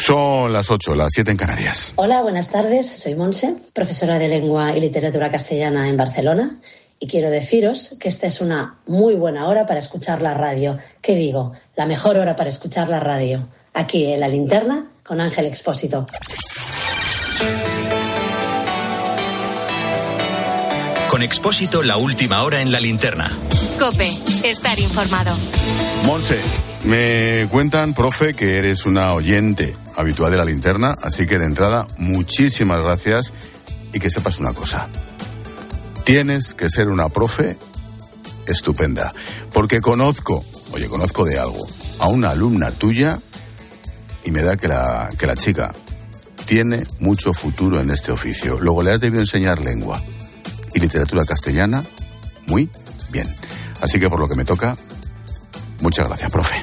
Son 0.00 0.50
las 0.50 0.70
8, 0.70 0.94
las 0.94 1.12
7 1.12 1.30
en 1.30 1.36
Canarias. 1.36 1.92
Hola, 1.96 2.22
buenas 2.22 2.48
tardes. 2.48 2.88
Soy 2.88 3.14
Monse, 3.14 3.54
profesora 3.74 4.18
de 4.18 4.28
lengua 4.28 4.74
y 4.74 4.80
literatura 4.80 5.30
castellana 5.30 5.88
en 5.88 5.98
Barcelona. 5.98 6.58
Y 6.98 7.06
quiero 7.06 7.30
deciros 7.30 7.96
que 8.00 8.08
esta 8.08 8.26
es 8.26 8.40
una 8.40 8.78
muy 8.86 9.14
buena 9.14 9.46
hora 9.46 9.66
para 9.66 9.78
escuchar 9.78 10.22
la 10.22 10.32
radio. 10.32 10.78
¿Qué 11.02 11.14
digo? 11.14 11.52
La 11.76 11.84
mejor 11.84 12.16
hora 12.16 12.34
para 12.34 12.48
escuchar 12.48 12.88
la 12.88 12.98
radio. 12.98 13.46
Aquí 13.74 14.10
en 14.10 14.20
la 14.20 14.28
linterna 14.28 14.90
con 15.04 15.20
Ángel 15.20 15.44
Expósito. 15.44 16.06
Con 21.20 21.26
Expósito, 21.26 21.82
la 21.82 21.98
última 21.98 22.42
hora 22.44 22.62
en 22.62 22.72
la 22.72 22.80
linterna. 22.80 23.30
Cope, 23.78 24.10
estar 24.42 24.78
informado. 24.78 25.36
Monse, 26.06 26.40
me 26.84 27.46
cuentan, 27.50 27.92
profe, 27.92 28.32
que 28.32 28.56
eres 28.56 28.86
una 28.86 29.12
oyente 29.12 29.76
habitual 29.96 30.32
de 30.32 30.38
la 30.38 30.46
linterna, 30.46 30.96
así 31.02 31.26
que 31.26 31.38
de 31.38 31.44
entrada, 31.44 31.86
muchísimas 31.98 32.78
gracias 32.78 33.34
y 33.92 34.00
que 34.00 34.08
sepas 34.08 34.38
una 34.38 34.54
cosa. 34.54 34.88
Tienes 36.04 36.54
que 36.54 36.70
ser 36.70 36.88
una 36.88 37.10
profe 37.10 37.58
estupenda, 38.46 39.12
porque 39.52 39.82
conozco, 39.82 40.42
oye, 40.72 40.88
conozco 40.88 41.26
de 41.26 41.38
algo, 41.38 41.68
a 41.98 42.08
una 42.08 42.30
alumna 42.30 42.70
tuya 42.70 43.18
y 44.24 44.30
me 44.30 44.40
da 44.40 44.56
que 44.56 44.68
la, 44.68 45.10
que 45.18 45.26
la 45.26 45.36
chica 45.36 45.74
tiene 46.46 46.86
mucho 46.98 47.34
futuro 47.34 47.78
en 47.78 47.90
este 47.90 48.10
oficio. 48.10 48.58
Luego 48.58 48.82
le 48.82 48.92
has 48.92 49.00
debido 49.02 49.20
enseñar 49.20 49.60
lengua 49.60 50.02
y 50.74 50.80
literatura 50.80 51.24
castellana 51.24 51.84
muy 52.46 52.68
bien. 53.10 53.26
Así 53.80 53.98
que 53.98 54.10
por 54.10 54.20
lo 54.20 54.28
que 54.28 54.34
me 54.34 54.44
toca, 54.44 54.76
muchas 55.80 56.08
gracias, 56.08 56.30
profe. 56.30 56.54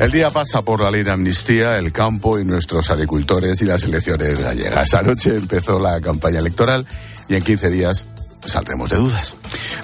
El 0.00 0.10
día 0.10 0.30
pasa 0.30 0.62
por 0.62 0.80
la 0.80 0.90
ley 0.90 1.04
de 1.04 1.12
amnistía, 1.12 1.78
el 1.78 1.92
campo 1.92 2.36
y 2.36 2.44
nuestros 2.44 2.90
agricultores 2.90 3.62
y 3.62 3.66
las 3.66 3.84
elecciones 3.84 4.40
gallegas. 4.40 4.94
Anoche 4.94 5.36
empezó 5.36 5.78
la 5.78 6.00
campaña 6.00 6.40
electoral 6.40 6.84
y 7.28 7.36
en 7.36 7.44
15 7.44 7.70
días 7.70 8.06
saldremos 8.44 8.90
de 8.90 8.96
dudas. 8.96 9.34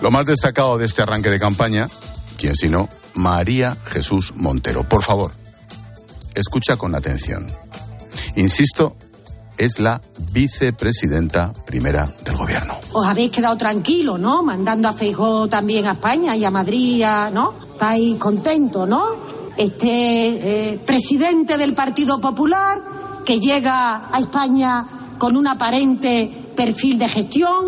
Lo 0.03 0.11
más 0.11 0.27
destacado 0.27 0.77
de 0.77 0.87
este 0.87 1.03
arranque 1.03 1.31
de 1.31 1.39
campaña, 1.39 1.89
quien 2.37 2.57
si 2.57 2.69
no, 2.69 2.89
María 3.15 3.77
Jesús 3.87 4.33
Montero. 4.35 4.83
Por 4.83 5.05
favor, 5.05 5.31
escucha 6.39 6.77
con 6.77 6.95
atención. 6.95 7.47
Insisto, 8.37 8.97
es 9.57 9.81
la 9.81 10.01
vicepresidenta 10.33 11.53
primera 11.67 12.09
del 12.25 12.37
gobierno. 12.37 12.75
Os 12.93 13.07
habéis 13.07 13.31
quedado 13.31 13.57
tranquilos, 13.57 14.19
¿no? 14.21 14.43
Mandando 14.43 14.89
a 14.89 14.93
Feijó 14.93 15.49
también 15.49 15.87
a 15.87 15.93
España 15.93 16.37
y 16.37 16.45
a 16.45 16.51
Madrid, 16.51 17.05
¿no? 17.33 17.55
Estáis 17.73 18.15
contentos, 18.17 18.89
¿no? 18.89 19.05
Este 19.57 20.73
eh, 20.73 20.79
presidente 20.87 21.59
del 21.59 21.75
Partido 21.75 22.21
Popular 22.21 22.79
que 23.25 23.41
llega 23.41 24.09
a 24.13 24.21
España 24.21 24.87
con 25.19 25.37
un 25.37 25.49
aparente 25.49 26.31
perfil 26.55 26.99
de 26.99 27.09
gestión, 27.09 27.65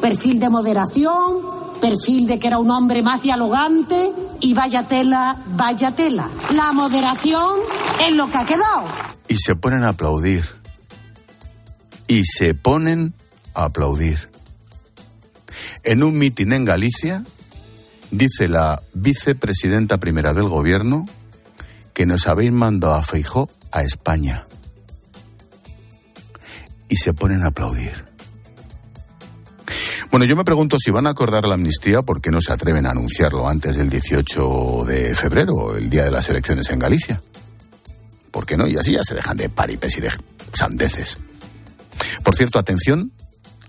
perfil 0.00 0.40
de 0.40 0.50
moderación, 0.50 1.38
perfil 1.80 2.26
de 2.26 2.40
que 2.40 2.48
era 2.48 2.58
un 2.58 2.70
hombre 2.70 3.02
más 3.02 3.22
dialogante 3.22 4.12
y 4.42 4.54
vaya 4.54 4.82
tela, 4.82 5.36
vaya 5.46 5.92
tela. 5.92 6.28
La 6.54 6.72
moderación 6.72 7.60
es 8.06 8.12
lo 8.12 8.28
que 8.28 8.36
ha 8.36 8.44
quedado. 8.44 8.84
Y 9.28 9.38
se 9.38 9.54
ponen 9.54 9.84
a 9.84 9.90
aplaudir. 9.90 10.44
Y 12.08 12.24
se 12.26 12.52
ponen 12.52 13.14
a 13.54 13.64
aplaudir. 13.64 14.28
En 15.84 16.02
un 16.02 16.18
mitin 16.18 16.52
en 16.52 16.64
Galicia, 16.64 17.24
dice 18.10 18.48
la 18.48 18.82
vicepresidenta 18.92 19.98
primera 19.98 20.34
del 20.34 20.48
gobierno 20.48 21.06
que 21.94 22.04
nos 22.04 22.26
habéis 22.26 22.52
mandado 22.52 22.94
a 22.94 23.04
Feijó 23.04 23.48
a 23.70 23.82
España. 23.82 24.46
Y 26.88 26.96
se 26.96 27.14
ponen 27.14 27.44
a 27.44 27.48
aplaudir. 27.48 28.11
Bueno, 30.12 30.26
yo 30.26 30.36
me 30.36 30.44
pregunto 30.44 30.76
si 30.78 30.90
van 30.90 31.06
a 31.06 31.10
acordar 31.10 31.46
la 31.46 31.54
amnistía, 31.54 32.02
¿por 32.02 32.20
qué 32.20 32.30
no 32.30 32.42
se 32.42 32.52
atreven 32.52 32.84
a 32.84 32.90
anunciarlo 32.90 33.48
antes 33.48 33.78
del 33.78 33.88
18 33.88 34.84
de 34.86 35.14
febrero, 35.14 35.74
el 35.74 35.88
día 35.88 36.04
de 36.04 36.10
las 36.10 36.28
elecciones 36.28 36.68
en 36.68 36.80
Galicia? 36.80 37.22
¿Por 38.30 38.44
qué 38.44 38.58
no? 38.58 38.66
Y 38.66 38.76
así 38.76 38.92
ya 38.92 39.02
se 39.04 39.14
dejan 39.14 39.38
de 39.38 39.48
paripes 39.48 39.96
y 39.96 40.02
de 40.02 40.10
sandeces. 40.52 41.16
Por 42.22 42.36
cierto, 42.36 42.58
atención 42.58 43.10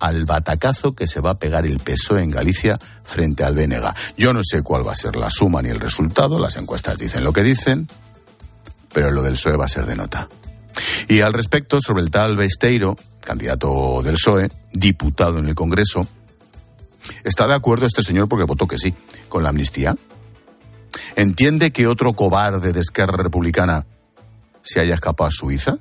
al 0.02 0.26
batacazo 0.26 0.94
que 0.94 1.08
se 1.08 1.22
va 1.22 1.30
a 1.30 1.40
pegar 1.40 1.66
el 1.66 1.80
PSOE 1.80 2.24
en 2.24 2.32
Galicia 2.32 2.78
frente 3.06 3.46
al 3.46 3.56
BNG. 3.56 3.94
Yo 4.18 4.34
no 4.34 4.42
sé 4.44 4.64
cuál 4.64 4.86
va 4.86 4.92
a 4.92 4.98
ser 4.98 5.16
la 5.16 5.30
suma 5.30 5.62
ni 5.62 5.70
el 5.70 5.80
resultado, 5.80 6.40
las 6.40 6.58
encuestas 6.58 6.98
dicen 6.98 7.24
lo 7.24 7.32
que 7.32 7.44
dicen, 7.44 7.88
pero 8.92 9.12
lo 9.12 9.22
del 9.22 9.36
PSOE 9.36 9.56
va 9.56 9.64
a 9.64 9.70
ser 9.70 9.86
de 9.86 9.96
nota. 9.96 10.28
Y 11.08 11.22
al 11.22 11.32
respecto, 11.32 11.80
sobre 11.80 12.02
el 12.02 12.12
tal 12.12 12.36
Besteiro, 12.36 12.98
candidato 13.22 14.02
del 14.04 14.16
PSOE, 14.16 14.52
diputado 14.74 15.40
en 15.40 15.48
el 15.48 15.56
Congreso, 15.56 16.06
¿está 17.24 17.48
de 17.48 17.54
acuerdo 17.54 17.86
este 17.86 18.04
señor 18.04 18.28
porque 18.28 18.46
votó 18.46 18.68
que 18.68 18.78
sí 18.78 18.94
con 19.30 19.44
la 19.44 19.50
amnistía? 19.50 19.96
¿Entiende 21.16 21.72
que 21.72 21.88
otro 21.88 22.14
cobarde 22.14 22.72
de 22.72 22.82
Esquerra 22.82 23.18
Republicana 23.18 23.86
se 24.62 24.80
haya 24.80 24.96
escapado 24.96 25.28
a 25.28 25.32
Suiza? 25.32 25.78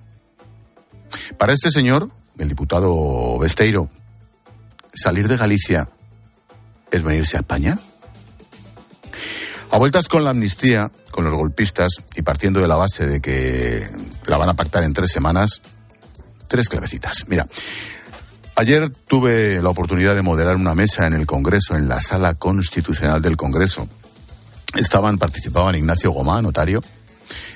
Para 1.37 1.53
este 1.53 1.71
señor, 1.71 2.11
el 2.39 2.49
diputado 2.49 3.39
Besteiro, 3.39 3.91
salir 4.95 5.29
de 5.29 5.37
Galicia 5.37 5.89
es 6.91 7.03
venirse 7.03 7.37
a 7.37 7.41
España. 7.41 7.79
A 9.71 9.79
vueltas 9.79 10.09
con 10.09 10.25
la 10.25 10.31
amnistía, 10.31 10.91
con 11.11 11.25
los 11.25 11.35
golpistas 11.35 11.93
y 12.15 12.23
partiendo 12.23 12.61
de 12.61 12.69
la 12.69 12.77
base 12.77 13.07
de 13.07 13.21
que 13.21 13.89
la 14.27 14.37
van 14.37 14.51
a 14.51 14.55
pactar 14.55 14.83
en 14.83 14.93
tres 14.93 15.11
semanas, 15.11 15.63
tres 16.47 16.69
clavecitas. 16.69 17.25
Mira, 17.29 17.47
ayer 18.57 18.91
tuve 18.91 19.63
la 19.63 19.71
oportunidad 19.71 20.15
de 20.15 20.23
moderar 20.23 20.57
una 20.57 20.75
mesa 20.75 21.07
en 21.07 21.15
el 21.15 21.27
Congreso, 21.27 21.75
en 21.75 21.89
la 21.89 22.01
sala 22.01 22.35
constitucional 22.35 23.23
del 23.23 23.37
Congreso. 23.37 23.89
Estaban, 24.75 25.19
participaban 25.19 25.75
Ignacio 25.75 26.13
Gomá, 26.13 26.41
notario, 26.41 26.81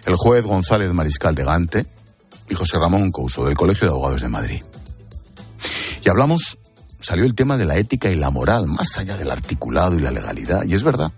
el 0.04 0.14
juez 0.16 0.44
González 0.44 0.92
Mariscal 0.92 1.34
de 1.34 1.44
Gante 1.44 1.86
y 2.48 2.54
José 2.54 2.78
Ramón 2.78 3.10
Couso, 3.10 3.44
del 3.44 3.56
Colegio 3.56 3.88
de 3.88 3.92
Abogados 3.92 4.22
de 4.22 4.28
Madrid. 4.28 4.62
Y 6.04 6.08
hablamos, 6.08 6.58
salió 7.00 7.24
el 7.24 7.34
tema 7.34 7.56
de 7.56 7.64
la 7.64 7.76
ética 7.76 8.10
y 8.10 8.16
la 8.16 8.30
moral, 8.30 8.66
más 8.66 8.96
allá 8.98 9.16
del 9.16 9.30
articulado 9.30 9.96
y 9.96 10.00
la 10.00 10.10
legalidad. 10.10 10.64
Y 10.64 10.74
es 10.74 10.82
verdad, 10.82 11.10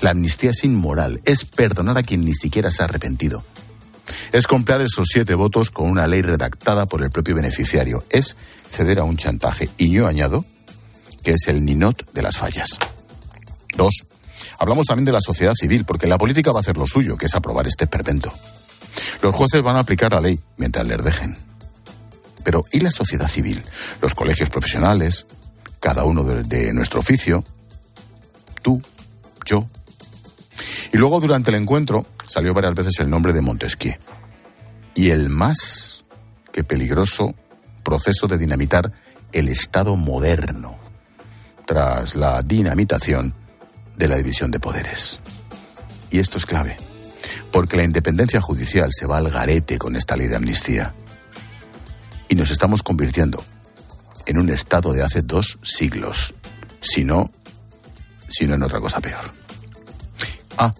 la 0.00 0.10
amnistía 0.10 0.50
es 0.50 0.64
inmoral, 0.64 1.20
es 1.24 1.44
perdonar 1.44 1.98
a 1.98 2.02
quien 2.02 2.24
ni 2.24 2.34
siquiera 2.34 2.70
se 2.70 2.82
ha 2.82 2.86
arrepentido. 2.86 3.42
Es 4.32 4.46
comprar 4.46 4.80
esos 4.80 5.08
siete 5.10 5.34
votos 5.34 5.70
con 5.70 5.90
una 5.90 6.06
ley 6.06 6.22
redactada 6.22 6.86
por 6.86 7.02
el 7.02 7.10
propio 7.10 7.34
beneficiario. 7.34 8.04
Es 8.10 8.36
ceder 8.70 8.98
a 8.98 9.04
un 9.04 9.16
chantaje. 9.16 9.68
Y 9.76 9.90
yo 9.90 10.06
añado 10.06 10.44
que 11.22 11.32
es 11.32 11.48
el 11.48 11.64
ninot 11.64 12.12
de 12.12 12.22
las 12.22 12.38
fallas. 12.38 12.78
Dos, 13.76 13.92
hablamos 14.58 14.86
también 14.86 15.04
de 15.04 15.12
la 15.12 15.20
sociedad 15.20 15.54
civil, 15.54 15.84
porque 15.84 16.06
la 16.06 16.18
política 16.18 16.52
va 16.52 16.60
a 16.60 16.62
hacer 16.62 16.76
lo 16.76 16.86
suyo, 16.86 17.16
que 17.16 17.26
es 17.26 17.34
aprobar 17.34 17.66
este 17.66 17.86
pervento. 17.86 18.32
Los 19.22 19.34
jueces 19.34 19.62
van 19.62 19.76
a 19.76 19.80
aplicar 19.80 20.12
la 20.12 20.20
ley 20.20 20.38
mientras 20.56 20.86
les 20.86 21.02
dejen. 21.02 21.36
Pero 22.44 22.64
¿y 22.72 22.80
la 22.80 22.90
sociedad 22.90 23.28
civil? 23.28 23.62
Los 24.00 24.14
colegios 24.14 24.48
profesionales, 24.48 25.26
cada 25.80 26.04
uno 26.04 26.24
de, 26.24 26.44
de 26.44 26.72
nuestro 26.72 27.00
oficio, 27.00 27.44
tú, 28.62 28.80
yo, 29.44 29.68
y 30.92 30.96
luego 30.96 31.20
durante 31.20 31.50
el 31.50 31.56
encuentro 31.56 32.06
salió 32.28 32.54
varias 32.54 32.74
veces 32.74 33.00
el 33.00 33.10
nombre 33.10 33.32
de 33.32 33.40
Montesquieu. 33.40 33.96
Y 34.94 35.10
el 35.10 35.30
más 35.30 36.04
que 36.52 36.64
peligroso 36.64 37.34
proceso 37.82 38.26
de 38.26 38.38
dinamitar 38.38 38.92
el 39.32 39.48
Estado 39.48 39.96
moderno 39.96 40.76
tras 41.66 42.16
la 42.16 42.42
dinamitación 42.42 43.34
de 43.96 44.08
la 44.08 44.16
división 44.16 44.50
de 44.50 44.60
poderes. 44.60 45.18
Y 46.10 46.18
esto 46.18 46.38
es 46.38 46.46
clave, 46.46 46.76
porque 47.52 47.76
la 47.76 47.84
independencia 47.84 48.40
judicial 48.40 48.90
se 48.92 49.06
va 49.06 49.18
al 49.18 49.30
garete 49.30 49.78
con 49.78 49.96
esta 49.96 50.16
ley 50.16 50.28
de 50.28 50.36
amnistía. 50.36 50.92
Y 52.28 52.34
nos 52.34 52.50
estamos 52.50 52.82
convirtiendo 52.82 53.42
en 54.26 54.38
un 54.38 54.50
Estado 54.50 54.92
de 54.92 55.02
hace 55.02 55.22
dos 55.22 55.58
siglos, 55.62 56.34
si 56.80 57.04
no, 57.04 57.30
si 58.28 58.46
no 58.46 58.54
en 58.54 58.62
otra 58.62 58.80
cosa 58.80 59.00
peor. 59.00 59.32
Ah, 60.56 60.72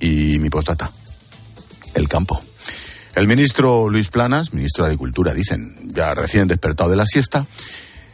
y 0.00 0.38
mi 0.38 0.50
postdata. 0.50 0.90
El 1.96 2.08
campo. 2.08 2.42
El 3.14 3.26
ministro 3.26 3.88
Luis 3.88 4.10
Planas, 4.10 4.52
ministro 4.52 4.84
de 4.84 4.90
Agricultura, 4.90 5.32
dicen, 5.32 5.74
ya 5.94 6.12
recién 6.12 6.46
despertado 6.46 6.90
de 6.90 6.96
la 6.96 7.06
siesta, 7.06 7.46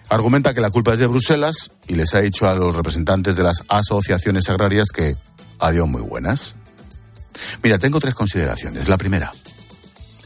argumenta 0.09 0.55
que 0.55 0.61
la 0.61 0.71
culpa 0.71 0.93
es 0.93 1.01
de 1.01 1.09
Bruselas 1.09 1.73
y 1.89 1.97
les 1.97 2.15
ha 2.15 2.21
dicho 2.21 2.49
a 2.49 2.55
los 2.55 2.77
representantes 2.77 3.35
de 3.35 3.43
las 3.43 3.65
asociaciones 3.67 4.49
agrarias 4.49 4.91
que 4.95 5.17
adiós 5.59 5.89
muy 5.89 6.01
buenas. 6.01 6.55
Mira, 7.65 7.81
tengo 7.81 7.99
tres 7.99 8.15
consideraciones. 8.15 8.89
La 8.89 8.99
primera, 8.99 9.33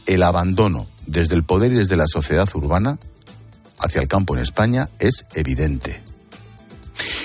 el 0.05 0.21
abandono 0.21 0.85
desde 1.07 1.33
el 1.33 1.43
poder 1.43 1.73
y 1.73 1.77
desde 1.77 1.97
la 1.97 2.07
sociedad 2.07 2.47
urbana 2.53 2.99
hacia 3.79 4.01
el 4.01 4.07
campo 4.07 4.35
en 4.35 4.43
España 4.43 4.89
es 4.99 5.25
evidente. 5.33 6.03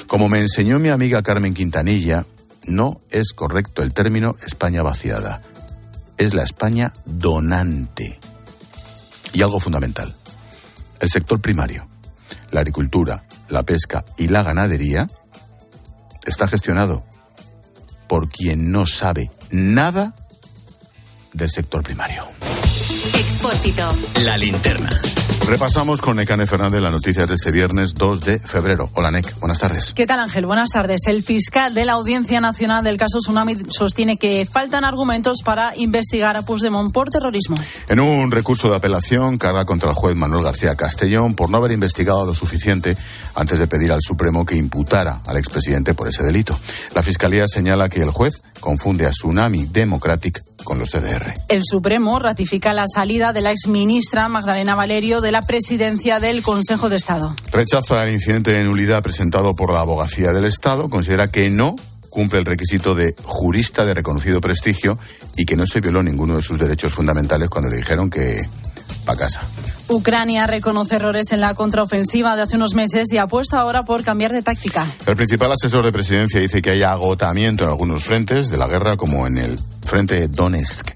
Como 0.07 0.31
me 0.31 0.41
enseñó 0.41 0.79
mi 0.79 0.89
amiga 0.89 1.23
Carmen 1.23 1.53
Quintanilla, 1.53 2.25
no 2.65 3.03
es 3.11 3.35
correcto 3.35 3.83
el 3.83 3.93
término 3.93 4.37
España 4.47 4.83
vaciada. 4.83 5.43
Es 6.19 6.35
la 6.35 6.43
España 6.43 6.93
donante. 7.05 8.19
Y 9.33 9.43
algo 9.43 9.61
fundamental. 9.61 10.15
El 11.01 11.09
sector 11.09 11.41
primario, 11.41 11.89
la 12.51 12.61
agricultura, 12.61 13.25
la 13.49 13.63
pesca 13.63 14.05
y 14.17 14.29
la 14.29 14.43
ganadería 14.43 15.09
está 16.25 16.47
gestionado 16.47 17.05
por 18.09 18.29
quien 18.29 18.71
no 18.71 18.87
sabe 18.87 19.31
nada 19.51 20.15
del 21.33 21.51
sector 21.51 21.83
primario. 21.83 22.25
Expósito. 23.05 23.89
La 24.25 24.37
linterna. 24.37 24.89
Repasamos 25.49 26.01
con 26.01 26.17
Necane 26.17 26.47
Fernández 26.47 26.81
las 26.81 26.93
noticias 26.93 27.29
de 27.29 27.35
este 27.35 27.51
viernes 27.51 27.95
2 27.95 28.21
de 28.21 28.39
febrero. 28.39 28.91
Hola, 28.95 29.11
Nec. 29.11 29.39
Buenas 29.41 29.59
tardes. 29.59 29.93
¿Qué 29.93 30.07
tal, 30.07 30.21
Ángel? 30.21 30.47
Buenas 30.47 30.71
tardes. 30.71 31.01
El 31.09 31.25
fiscal 31.25 31.75
de 31.75 31.85
la 31.85 31.95
Audiencia 31.95 32.41
Nacional 32.41 32.85
del 32.85 32.97
caso 32.97 33.19
Tsunami 33.19 33.57
sostiene 33.69 34.19
que 34.19 34.47
faltan 34.51 34.85
argumentos 34.85 35.39
para 35.45 35.77
investigar 35.77 36.37
a 36.37 36.43
Puigdemont 36.43 36.93
por 36.93 37.11
terrorismo. 37.11 37.57
En 37.89 37.99
un 37.99 38.31
recurso 38.31 38.71
de 38.71 38.77
apelación, 38.77 39.37
carga 39.37 39.65
contra 39.65 39.91
el 39.91 39.97
juez 39.97 40.17
Manuel 40.17 40.45
García 40.45 40.77
Castellón 40.77 41.35
por 41.35 41.51
no 41.51 41.59
haber 41.59 41.73
investigado 41.73 42.25
lo 42.25 42.35
suficiente 42.35 42.97
antes 43.35 43.59
de 43.59 43.67
pedir 43.67 43.91
al 43.91 44.01
Supremo 44.01 44.47
que 44.47 44.55
imputara 44.55 45.23
al 45.27 45.37
expresidente 45.39 45.93
por 45.93 46.07
ese 46.07 46.23
delito. 46.23 46.57
La 46.95 47.03
Fiscalía 47.03 47.49
señala 47.49 47.89
que 47.89 48.01
el 48.01 48.11
juez 48.11 48.43
confunde 48.61 49.07
a 49.07 49.11
Tsunami 49.11 49.67
Democratic 49.67 50.41
con 50.63 50.79
los 50.79 50.91
CDR. 50.91 51.35
El 51.49 51.63
Supremo 51.65 52.19
ratifica 52.19 52.73
la 52.73 52.87
salida 52.93 53.33
de 53.33 53.41
la 53.41 53.51
exministra 53.53 54.29
Magdalena 54.29 54.75
Valerio 54.75 55.21
de 55.21 55.33
la 55.33 55.43
presidencia 55.43 56.21
del 56.21 56.43
Consejo 56.43 56.89
de 56.89 56.97
Estado. 56.97 57.35
Rechaza 57.51 58.07
el 58.07 58.15
incidente 58.15 58.53
de 58.53 58.65
nulidad 58.65 59.03
presentado 59.03 59.55
por 59.55 59.73
la 59.73 59.81
Abogacía 59.81 60.33
del 60.33 60.45
Estado. 60.45 60.89
Considera 60.91 61.29
que 61.29 61.51
no 61.51 61.77
cumple 62.11 62.41
el 62.41 62.45
requisito 62.45 62.95
de 62.95 63.15
jurista 63.23 63.87
de 63.87 63.95
reconocido 63.95 64.41
prestigio 64.41 64.99
y 65.37 65.47
que 65.47 65.57
no 65.57 65.67
se 65.67 65.81
violó 65.81 66.03
ninguno 66.03 66.37
de 66.37 66.43
sus 66.43 66.59
derechos 66.59 66.93
fundamentales 66.93 67.49
cuando 67.49 67.71
le 67.71 67.79
dijeron 67.79 68.11
que 68.11 68.47
pa' 69.07 69.17
casa. 69.17 69.41
Ucrania 69.89 70.47
reconoce 70.47 70.97
errores 70.97 71.33
en 71.33 71.41
la 71.41 71.55
contraofensiva 71.55 72.37
de 72.37 72.43
hace 72.43 72.57
unos 72.57 72.75
meses 72.75 73.13
y 73.13 73.19
apuesta 73.19 73.61
ahora 73.61 73.85
por 73.85 74.03
cambiar 74.03 74.33
de 74.33 74.43
táctica. 74.43 74.87
El 75.07 75.17
principal 75.17 75.53
asesor 75.53 75.85
de 75.85 75.93
presidencia 75.93 76.41
dice 76.41 76.63
que 76.63 76.71
hay 76.71 76.83
agotamiento 76.83 77.65
en 77.65 77.71
algunos 77.71 78.05
frentes 78.05 78.49
de 78.49 78.57
la 78.57 78.67
guerra, 78.67 78.97
como 78.97 79.27
en 79.27 79.39
el 79.39 79.59
frente 79.93 80.15
de 80.21 80.29
Donetsk. 80.29 80.91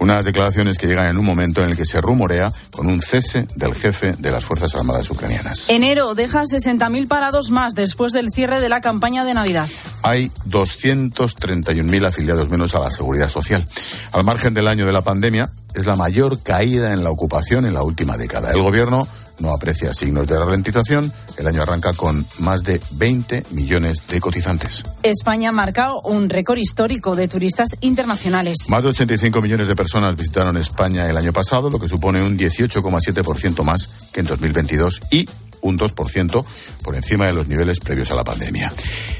Unas 0.00 0.24
declaraciones 0.24 0.76
que 0.76 0.86
llegan 0.86 1.06
en 1.06 1.18
un 1.18 1.24
momento 1.24 1.62
en 1.62 1.70
el 1.70 1.76
que 1.76 1.86
se 1.86 2.00
rumorea 2.00 2.52
con 2.72 2.86
un 2.86 3.00
cese 3.00 3.46
del 3.54 3.74
jefe 3.74 4.14
de 4.18 4.30
las 4.32 4.44
Fuerzas 4.44 4.74
Armadas 4.74 5.08
ucranianas. 5.10 5.68
Enero 5.68 6.14
deja 6.14 6.42
60.000 6.42 7.06
parados 7.06 7.50
más 7.50 7.74
después 7.74 8.12
del 8.12 8.32
cierre 8.32 8.60
de 8.60 8.68
la 8.68 8.80
campaña 8.80 9.24
de 9.24 9.34
Navidad. 9.34 9.68
Hay 10.02 10.32
231.000 10.48 12.06
afiliados 12.06 12.48
menos 12.48 12.74
a 12.74 12.80
la 12.80 12.90
seguridad 12.90 13.28
social. 13.28 13.64
Al 14.10 14.24
margen 14.24 14.54
del 14.54 14.66
año 14.66 14.86
de 14.86 14.92
la 14.92 15.02
pandemia, 15.02 15.48
es 15.74 15.86
la 15.86 15.96
mayor 15.96 16.42
caída 16.42 16.92
en 16.92 17.04
la 17.04 17.10
ocupación 17.10 17.66
en 17.66 17.74
la 17.74 17.82
última 17.82 18.16
década. 18.16 18.52
El 18.52 18.62
gobierno 18.62 19.06
no 19.40 19.52
aprecia 19.52 19.92
signos 19.92 20.26
de 20.26 20.38
ralentización. 20.38 21.12
El 21.38 21.46
año 21.46 21.62
arranca 21.62 21.92
con 21.94 22.24
más 22.38 22.62
de 22.62 22.80
20 22.92 23.44
millones 23.50 24.06
de 24.06 24.20
cotizantes. 24.20 24.84
España 25.02 25.48
ha 25.48 25.52
marcado 25.52 26.00
un 26.02 26.28
récord 26.28 26.58
histórico 26.58 27.16
de 27.16 27.28
turistas 27.28 27.70
internacionales. 27.80 28.56
Más 28.68 28.82
de 28.82 28.90
85 28.90 29.40
millones 29.40 29.68
de 29.68 29.76
personas 29.76 30.16
visitaron 30.16 30.56
España 30.56 31.08
el 31.08 31.16
año 31.16 31.32
pasado, 31.32 31.70
lo 31.70 31.78
que 31.78 31.88
supone 31.88 32.22
un 32.22 32.38
18,7% 32.38 33.62
más 33.64 34.10
que 34.12 34.20
en 34.20 34.26
2022 34.26 35.00
y 35.10 35.28
un 35.62 35.78
2% 35.78 36.44
por 36.82 36.94
encima 36.96 37.26
de 37.26 37.32
los 37.32 37.48
niveles 37.48 37.80
previos 37.80 38.10
a 38.10 38.14
la 38.14 38.24
pandemia. 38.24 38.72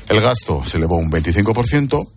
El 0.08 0.20
gasto 0.20 0.64
se 0.64 0.78
elevó 0.78 0.96
un 0.96 1.10
25%, 1.10 2.08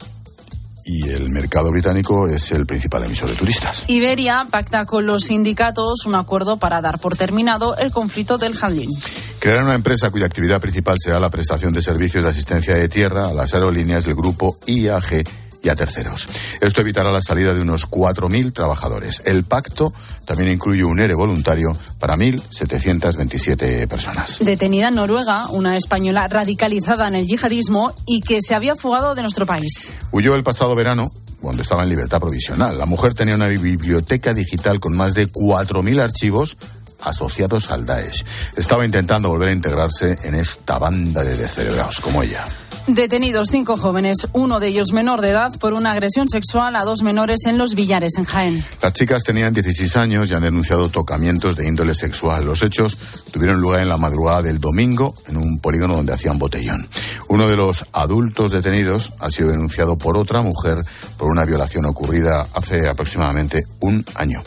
y 0.86 1.10
el 1.10 1.30
mercado 1.30 1.72
británico 1.72 2.28
es 2.28 2.52
el 2.52 2.66
principal 2.66 3.04
emisor 3.04 3.30
de 3.30 3.36
turistas. 3.36 3.84
Iberia 3.88 4.46
pacta 4.50 4.86
con 4.86 5.06
los 5.06 5.26
sindicatos 5.26 6.06
un 6.06 6.16
acuerdo 6.16 6.58
para 6.58 6.82
dar 6.82 7.00
por 7.00 7.16
terminado 7.16 7.76
el 7.78 7.92
conflicto 7.92 8.38
del 8.38 8.56
Handling. 8.62 8.90
Creará 9.40 9.64
una 9.64 9.76
empresa 9.76 10.10
cuya 10.10 10.26
actividad 10.26 10.62
principal 10.62 10.98
será 11.00 11.20
la 11.20 11.30
prestación 11.30 11.74
de 11.74 11.82
servicios 11.82 12.24
de 12.24 12.30
asistencia 12.30 12.76
de 12.76 12.88
tierra 12.88 13.28
a 13.28 13.34
las 13.34 13.54
aerolíneas 13.54 14.06
del 14.06 14.16
grupo 14.16 14.58
IAG 14.66 15.24
y 15.64 15.70
a 15.70 15.76
terceros. 15.76 16.28
Esto 16.62 16.82
evitará 16.82 17.12
la 17.12 17.22
salida 17.22 17.54
de 17.54 17.62
unos 17.62 17.90
4.000 17.90 18.54
trabajadores. 18.54 19.22
El 19.26 19.46
pacto 19.46 19.94
también 20.26 20.52
incluye 20.52 20.84
un 20.84 21.00
ERE 21.00 21.14
voluntario 21.14 21.76
para 22.00 22.16
1.727 22.16 23.88
personas. 23.88 24.40
Detenida 24.40 24.90
en 24.90 24.96
Noruega, 24.96 25.48
una 25.48 25.78
española 25.78 26.28
radicalizada 26.28 27.08
en 27.08 27.16
el 27.16 27.26
yihadismo 27.26 27.96
y 28.06 28.22
que 28.22 28.40
se 28.42 28.54
había 28.54 28.76
fugado 28.76 29.16
de 29.16 29.22
nuestro 29.22 29.46
país. 29.46 29.96
Huyó 30.12 30.36
el 30.36 30.44
pasado 30.44 30.76
verano 30.76 31.12
cuando 31.42 31.62
estaba 31.62 31.84
en 31.84 31.90
libertad 31.90 32.20
provisional. 32.20 32.78
La 32.78 32.86
mujer 32.86 33.14
tenía 33.14 33.36
una 33.36 33.48
biblioteca 33.48 34.34
digital 34.34 34.80
con 34.80 34.96
más 34.96 35.14
de 35.14 35.30
4.000 35.30 36.02
archivos 36.02 36.58
asociados 37.02 37.70
al 37.70 37.86
Daesh. 37.86 38.24
Estaba 38.56 38.86
intentando 38.86 39.30
volver 39.30 39.50
a 39.50 39.54
integrarse 39.54 40.18
en 40.24 40.36
esta 40.36 40.78
banda 40.78 41.24
de 41.24 41.36
descerebrados 41.36 42.00
como 42.00 42.24
ella. 42.24 42.46
Detenidos 42.88 43.48
cinco 43.50 43.78
jóvenes, 43.78 44.28
uno 44.34 44.60
de 44.60 44.68
ellos 44.68 44.92
menor 44.92 45.22
de 45.22 45.30
edad, 45.30 45.58
por 45.58 45.72
una 45.72 45.94
agresión 45.94 46.28
sexual 46.28 46.76
a 46.76 46.84
dos 46.84 47.02
menores 47.02 47.46
en 47.46 47.58
los 47.58 47.76
billares 47.76 48.18
en 48.18 48.26
Jaén. 48.26 48.66
Las 48.82 48.92
chicas 48.92 49.24
tenían 49.24 49.54
16 49.54 49.96
años 49.96 50.30
y 50.30 50.34
han 50.34 50.44
denunciado 50.44 50.90
tocamientos 50.90 51.56
de 51.56 51.66
índole 51.66 51.96
sexual. 51.96 52.46
Los 52.46 52.62
hechos 52.62 52.98
tuvieron 53.32 53.62
lugar 53.62 53.82
en 53.82 53.88
la 53.88 53.96
madrugada 53.96 54.42
del 54.42 54.60
domingo 54.60 55.16
en 55.28 55.38
un 55.38 55.60
polígono 55.60 55.96
donde 55.96 56.12
hacían 56.12 56.38
botellón. 56.38 56.86
Uno 57.30 57.48
de 57.48 57.56
los 57.56 57.86
adultos 57.94 58.52
detenidos 58.52 59.14
ha 59.20 59.32
sido 59.32 59.52
denunciado 59.52 59.98
por 59.98 60.18
otra 60.18 60.42
mujer 60.42 60.80
por 61.18 61.32
una 61.32 61.46
violación 61.46 61.86
ocurrida 61.86 62.46
hace 62.54 62.90
aproximadamente 62.90 63.64
un 63.80 64.06
año. 64.16 64.44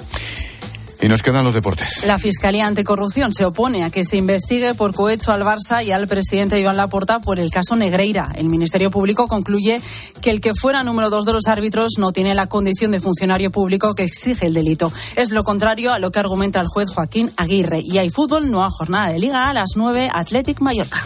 Y 1.07 1.09
nos 1.09 1.23
quedan 1.23 1.45
los 1.45 1.55
deportes. 1.55 2.03
La 2.05 2.19
Fiscalía 2.19 2.67
Anticorrupción 2.67 3.33
se 3.33 3.45
opone 3.45 3.85
a 3.85 3.91
que 3.91 4.05
se 4.05 4.17
investigue 4.17 4.75
por 4.75 4.93
cohecho 4.93 5.31
al 5.31 5.43
Barça 5.45 5.85
y 5.85 5.93
al 5.93 6.09
presidente 6.09 6.59
Iván 6.59 6.77
Laporta 6.77 7.21
por 7.21 7.39
el 7.39 7.49
caso 7.49 7.77
Negreira. 7.77 8.33
El 8.35 8.49
Ministerio 8.49 8.91
Público 8.91 9.29
concluye 9.29 9.81
que 10.21 10.31
el 10.31 10.41
que 10.41 10.53
fuera 10.53 10.83
número 10.83 11.09
dos 11.09 11.25
de 11.25 11.33
los 11.33 11.47
árbitros 11.47 11.93
no 11.99 12.11
tiene 12.11 12.35
la 12.35 12.49
condición 12.49 12.91
de 12.91 12.99
funcionario 12.99 13.53
público 13.53 13.95
que 13.95 14.03
exige 14.03 14.47
el 14.47 14.55
delito. 14.55 14.93
Es 15.15 15.31
lo 15.31 15.45
contrario 15.45 15.93
a 15.93 16.01
lo 16.01 16.11
que 16.11 16.19
argumenta 16.19 16.59
el 16.59 16.67
juez 16.67 16.91
Joaquín 16.93 17.31
Aguirre. 17.37 17.83
Y 17.85 17.99
hay 17.99 18.11
fútbol, 18.11 18.51
nueva 18.51 18.71
jornada 18.71 19.11
de 19.11 19.21
Liga 19.21 19.49
a 19.49 19.55
las 19.55 19.77
9, 19.77 20.11
Athletic 20.13 20.61
Mallorca. 20.61 21.01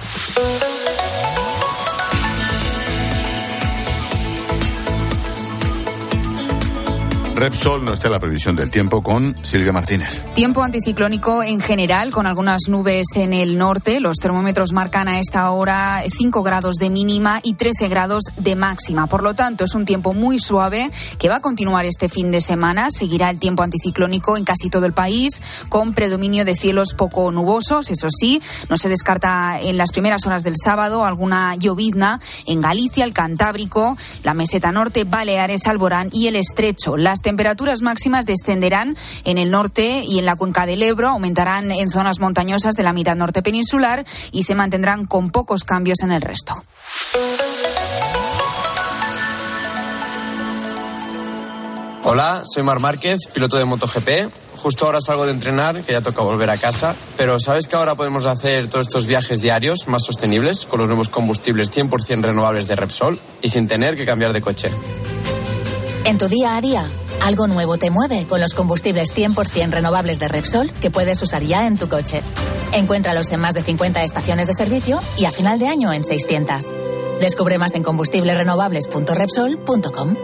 Repsol 7.40 7.86
no 7.86 7.94
está 7.94 8.08
en 8.08 8.12
la 8.12 8.18
previsión 8.18 8.54
del 8.54 8.70
tiempo 8.70 9.02
con 9.02 9.34
Silvia 9.42 9.72
Martínez. 9.72 10.22
Tiempo 10.34 10.62
anticiclónico 10.62 11.42
en 11.42 11.58
general, 11.62 12.10
con 12.10 12.26
algunas 12.26 12.68
nubes 12.68 13.06
en 13.16 13.32
el 13.32 13.56
norte. 13.56 13.98
Los 13.98 14.18
termómetros 14.18 14.74
marcan 14.74 15.08
a 15.08 15.20
esta 15.20 15.50
hora 15.50 16.02
5 16.06 16.42
grados 16.42 16.74
de 16.76 16.90
mínima 16.90 17.40
y 17.42 17.54
13 17.54 17.88
grados 17.88 18.24
de 18.36 18.56
máxima. 18.56 19.06
Por 19.06 19.22
lo 19.22 19.32
tanto, 19.32 19.64
es 19.64 19.74
un 19.74 19.86
tiempo 19.86 20.12
muy 20.12 20.38
suave 20.38 20.90
que 21.18 21.30
va 21.30 21.36
a 21.36 21.40
continuar 21.40 21.86
este 21.86 22.10
fin 22.10 22.30
de 22.30 22.42
semana. 22.42 22.90
Seguirá 22.90 23.30
el 23.30 23.38
tiempo 23.38 23.62
anticiclónico 23.62 24.36
en 24.36 24.44
casi 24.44 24.68
todo 24.68 24.84
el 24.84 24.92
país, 24.92 25.40
con 25.70 25.94
predominio 25.94 26.44
de 26.44 26.54
cielos 26.54 26.92
poco 26.92 27.32
nubosos. 27.32 27.90
Eso 27.90 28.08
sí, 28.10 28.42
no 28.68 28.76
se 28.76 28.90
descarta 28.90 29.58
en 29.62 29.78
las 29.78 29.92
primeras 29.92 30.26
horas 30.26 30.42
del 30.42 30.56
sábado 30.62 31.06
alguna 31.06 31.54
llovizna 31.56 32.20
en 32.46 32.60
Galicia, 32.60 33.06
el 33.06 33.14
Cantábrico, 33.14 33.96
la 34.24 34.34
meseta 34.34 34.72
norte, 34.72 35.04
Baleares, 35.04 35.66
Alborán 35.66 36.10
y 36.12 36.26
el 36.26 36.36
Estrecho. 36.36 36.98
Las 36.98 37.22
temperaturas 37.30 37.80
máximas 37.80 38.26
descenderán 38.26 38.96
en 39.22 39.38
el 39.38 39.52
norte 39.52 40.02
y 40.04 40.18
en 40.18 40.24
la 40.26 40.34
cuenca 40.34 40.66
del 40.66 40.82
Ebro, 40.82 41.10
aumentarán 41.10 41.70
en 41.70 41.88
zonas 41.88 42.18
montañosas 42.18 42.74
de 42.74 42.82
la 42.82 42.92
mitad 42.92 43.14
norte 43.14 43.40
peninsular 43.40 44.04
y 44.32 44.42
se 44.42 44.56
mantendrán 44.56 45.06
con 45.06 45.30
pocos 45.30 45.62
cambios 45.62 46.00
en 46.02 46.10
el 46.10 46.22
resto. 46.22 46.64
Hola, 52.02 52.42
soy 52.52 52.64
Mar 52.64 52.80
Márquez, 52.80 53.28
piloto 53.32 53.58
de 53.58 53.64
MotoGP. 53.64 54.08
Justo 54.56 54.86
ahora 54.86 55.00
salgo 55.00 55.24
de 55.24 55.30
entrenar, 55.30 55.80
que 55.82 55.92
ya 55.92 56.02
toca 56.02 56.22
volver 56.22 56.50
a 56.50 56.56
casa. 56.56 56.96
Pero 57.16 57.38
¿sabes 57.38 57.68
que 57.68 57.76
ahora 57.76 57.94
podemos 57.94 58.26
hacer 58.26 58.66
todos 58.66 58.88
estos 58.88 59.06
viajes 59.06 59.40
diarios 59.40 59.86
más 59.86 60.02
sostenibles 60.04 60.66
con 60.66 60.80
los 60.80 60.88
nuevos 60.88 61.08
combustibles 61.08 61.70
100% 61.70 62.22
renovables 62.22 62.66
de 62.66 62.74
Repsol 62.74 63.20
y 63.40 63.50
sin 63.50 63.68
tener 63.68 63.94
que 63.94 64.04
cambiar 64.04 64.32
de 64.32 64.40
coche? 64.40 64.72
En 66.06 66.18
tu 66.18 66.26
día 66.26 66.56
a 66.56 66.60
día, 66.60 66.90
algo 67.22 67.46
nuevo 67.46 67.76
te 67.76 67.90
mueve 67.90 68.26
con 68.26 68.40
los 68.40 68.54
combustibles 68.54 69.14
100% 69.16 69.70
renovables 69.70 70.18
de 70.18 70.26
Repsol 70.28 70.72
que 70.72 70.90
puedes 70.90 71.22
usar 71.22 71.42
ya 71.42 71.66
en 71.66 71.76
tu 71.76 71.86
coche. 71.88 72.22
Encuéntralos 72.72 73.30
en 73.32 73.40
más 73.40 73.52
de 73.54 73.62
50 73.62 74.02
estaciones 74.04 74.46
de 74.46 74.54
servicio 74.54 75.00
y 75.18 75.26
a 75.26 75.30
final 75.30 75.58
de 75.58 75.68
año 75.68 75.92
en 75.92 76.04
600. 76.04 76.72
Descubre 77.20 77.58
más 77.58 77.74
en 77.74 77.82
combustiblesrenovables.repsol.com. 77.82 80.16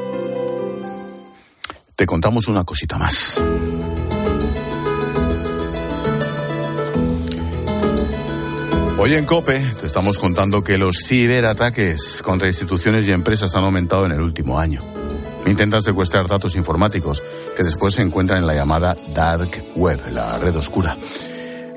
Te 1.95 2.07
contamos 2.07 2.49
una 2.49 2.65
cosita 2.65 2.97
más. 2.99 3.37
Hoy 8.99 9.15
en 9.15 9.25
COPE 9.25 9.61
te 9.81 9.87
estamos 9.87 10.19
contando 10.19 10.65
que 10.65 10.79
los 10.79 10.97
ciberataques 11.07 12.23
contra 12.23 12.49
instituciones 12.49 13.07
y 13.07 13.13
empresas 13.13 13.55
han 13.55 13.63
aumentado 13.65 14.07
en 14.07 14.13
el 14.13 14.21
último 14.21 14.59
año. 14.59 14.83
Intentan 15.47 15.83
secuestrar 15.83 16.27
datos 16.27 16.57
informáticos 16.57 17.23
que 17.57 17.63
después 17.63 17.95
se 17.95 18.03
encuentran 18.03 18.41
en 18.41 18.47
la 18.47 18.55
llamada 18.55 18.97
Dark 19.15 19.51
Web, 19.77 20.01
la 20.13 20.39
red 20.39 20.57
oscura. 20.57 20.97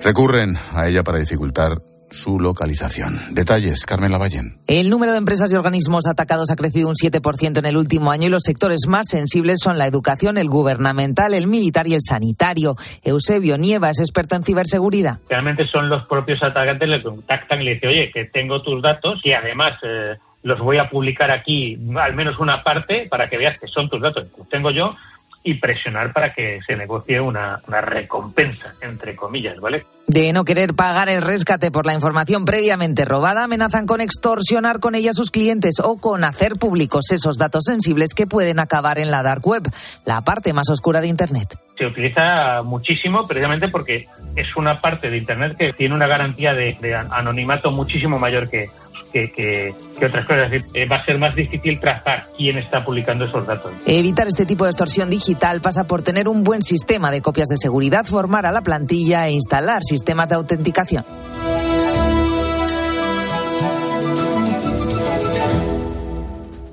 Recurren 0.03 0.57
a 0.73 0.88
ella 0.88 1.03
para 1.03 1.19
dificultar 1.19 1.77
su 2.11 2.39
localización. 2.39 3.19
Detalles, 3.31 3.85
Carmen 3.85 4.11
Lavallen. 4.11 4.57
El 4.65 4.89
número 4.89 5.11
de 5.11 5.19
empresas 5.19 5.51
y 5.51 5.55
organismos 5.55 6.07
atacados 6.07 6.49
ha 6.49 6.55
crecido 6.55 6.89
un 6.89 6.95
7% 6.95 7.59
en 7.59 7.65
el 7.65 7.77
último 7.77 8.11
año 8.11 8.27
y 8.27 8.29
los 8.29 8.43
sectores 8.43 8.88
más 8.88 9.07
sensibles 9.07 9.59
son 9.61 9.77
la 9.77 9.85
educación, 9.85 10.39
el 10.39 10.49
gubernamental, 10.49 11.35
el 11.35 11.45
militar 11.45 11.88
y 11.88 11.93
el 11.93 12.01
sanitario. 12.01 12.75
Eusebio 13.03 13.57
Nieva 13.57 13.91
es 13.91 13.99
experto 13.99 14.35
en 14.35 14.43
ciberseguridad. 14.43 15.19
Realmente 15.29 15.67
son 15.67 15.89
los 15.89 16.07
propios 16.07 16.41
atacantes 16.41 16.89
los 16.89 16.99
que 16.99 17.03
contactan 17.03 17.61
y 17.61 17.65
le 17.65 17.73
dicen, 17.75 17.89
oye, 17.89 18.11
que 18.11 18.25
tengo 18.25 18.61
tus 18.61 18.81
datos 18.81 19.19
y 19.23 19.33
además... 19.33 19.73
Eh, 19.83 20.15
los 20.43 20.60
voy 20.60 20.77
a 20.77 20.89
publicar 20.89 21.31
aquí, 21.31 21.77
al 21.98 22.15
menos 22.15 22.39
una 22.39 22.63
parte, 22.63 23.08
para 23.10 23.27
que 23.27 23.38
veas 23.38 23.60
que 23.60 23.67
son 23.67 23.89
tus 23.89 24.01
datos, 24.01 24.27
los 24.38 24.50
tengo 24.50 24.72
yo, 24.72 24.96
y 25.43 25.53
presionar 25.55 26.12
para 26.12 26.34
que 26.34 26.60
se 26.65 26.75
negocie 26.75 27.19
una, 27.22 27.60
una, 27.67 27.81
recompensa, 27.81 28.74
entre 28.81 29.15
comillas, 29.15 29.60
¿vale? 29.60 29.86
De 30.08 30.34
no 30.34 30.43
querer 30.43 30.74
pagar 30.74 31.08
el 31.08 31.22
rescate 31.22 31.72
por 31.72 31.86
la 31.86 31.93
información 31.93 32.43
previamente 32.43 33.05
robada, 33.05 33.46
amenazan 33.46 33.86
con 33.86 34.01
extorsionar 34.01 34.79
con 34.79 34.96
ella 34.96 35.12
a 35.12 35.13
sus 35.13 35.31
clientes 35.31 35.75
o 35.81 35.98
con 35.98 36.24
hacer 36.24 36.53
públicos 36.55 37.12
esos 37.12 37.38
datos 37.38 37.63
sensibles 37.65 38.13
que 38.13 38.27
pueden 38.27 38.60
acabar 38.60 39.00
en 39.00 39.12
la 39.12 39.24
dark 39.24 39.46
web, 39.48 39.63
la 40.05 40.22
parte 40.22 40.51
más 40.51 40.69
oscura 40.69 41.00
de 41.00 41.08
Internet. 41.08 41.58
Se 41.77 41.86
utiliza 41.86 42.62
muchísimo 42.63 43.25
precisamente 43.25 43.69
porque 43.69 44.08
es 44.36 44.55
una 44.58 44.81
parte 44.81 45.10
de 45.10 45.17
Internet 45.17 45.55
que 45.58 45.72
tiene 45.72 45.96
una 45.96 46.08
garantía 46.08 46.53
de, 46.53 46.77
de 46.81 46.96
anonimato 46.96 47.72
muchísimo 47.72 48.19
mayor 48.19 48.50
que 48.50 48.67
que, 49.12 49.32
que, 49.32 49.74
que, 49.98 50.06
otras 50.06 50.25
cosas. 50.25 50.51
Eh, 50.74 50.86
va 50.86 50.98
a 50.98 51.06
ser 51.06 51.18
más 51.18 51.36
difícil 51.36 51.80
trazar 51.80 52.28
quién 52.38 52.58
está 52.58 52.84
publicando 52.84 53.25
esos 53.25 53.46
datos. 53.46 53.72
Evitar 53.86 54.28
este 54.28 54.46
tipo 54.46 54.66
de 54.66 54.72
extorsión 54.72 55.10
digital 55.10 55.62
pasa 55.62 55.86
por 55.86 56.01
tener 56.01 56.28
un 56.28 56.44
buen 56.44 56.62
sistema 56.62 57.12
de 57.12 57.22
copias 57.22 57.48
de 57.48 57.58
seguridad, 57.58 58.06
formar 58.06 58.46
a 58.46 58.51
la 58.51 58.62
plantilla 58.62 59.28
e 59.28 59.32
instalar 59.32 59.82
sistemas 59.84 60.30
de 60.30 60.36
autenticación. 60.36 61.04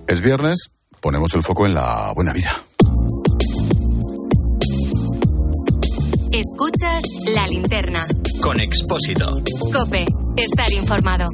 Es 0.07 0.21
viernes, 0.21 0.71
ponemos 1.00 1.35
el 1.35 1.43
foco 1.43 1.66
en 1.66 1.75
la 1.75 2.12
buena 2.14 2.33
vida. 2.33 2.52
Escuchas 6.33 7.02
la 7.35 7.49
linterna. 7.49 8.07
Con 8.43 8.61
Expósito. 8.61 9.31
Cope, 9.73 10.05
estar 10.37 10.73
informado. 10.73 11.26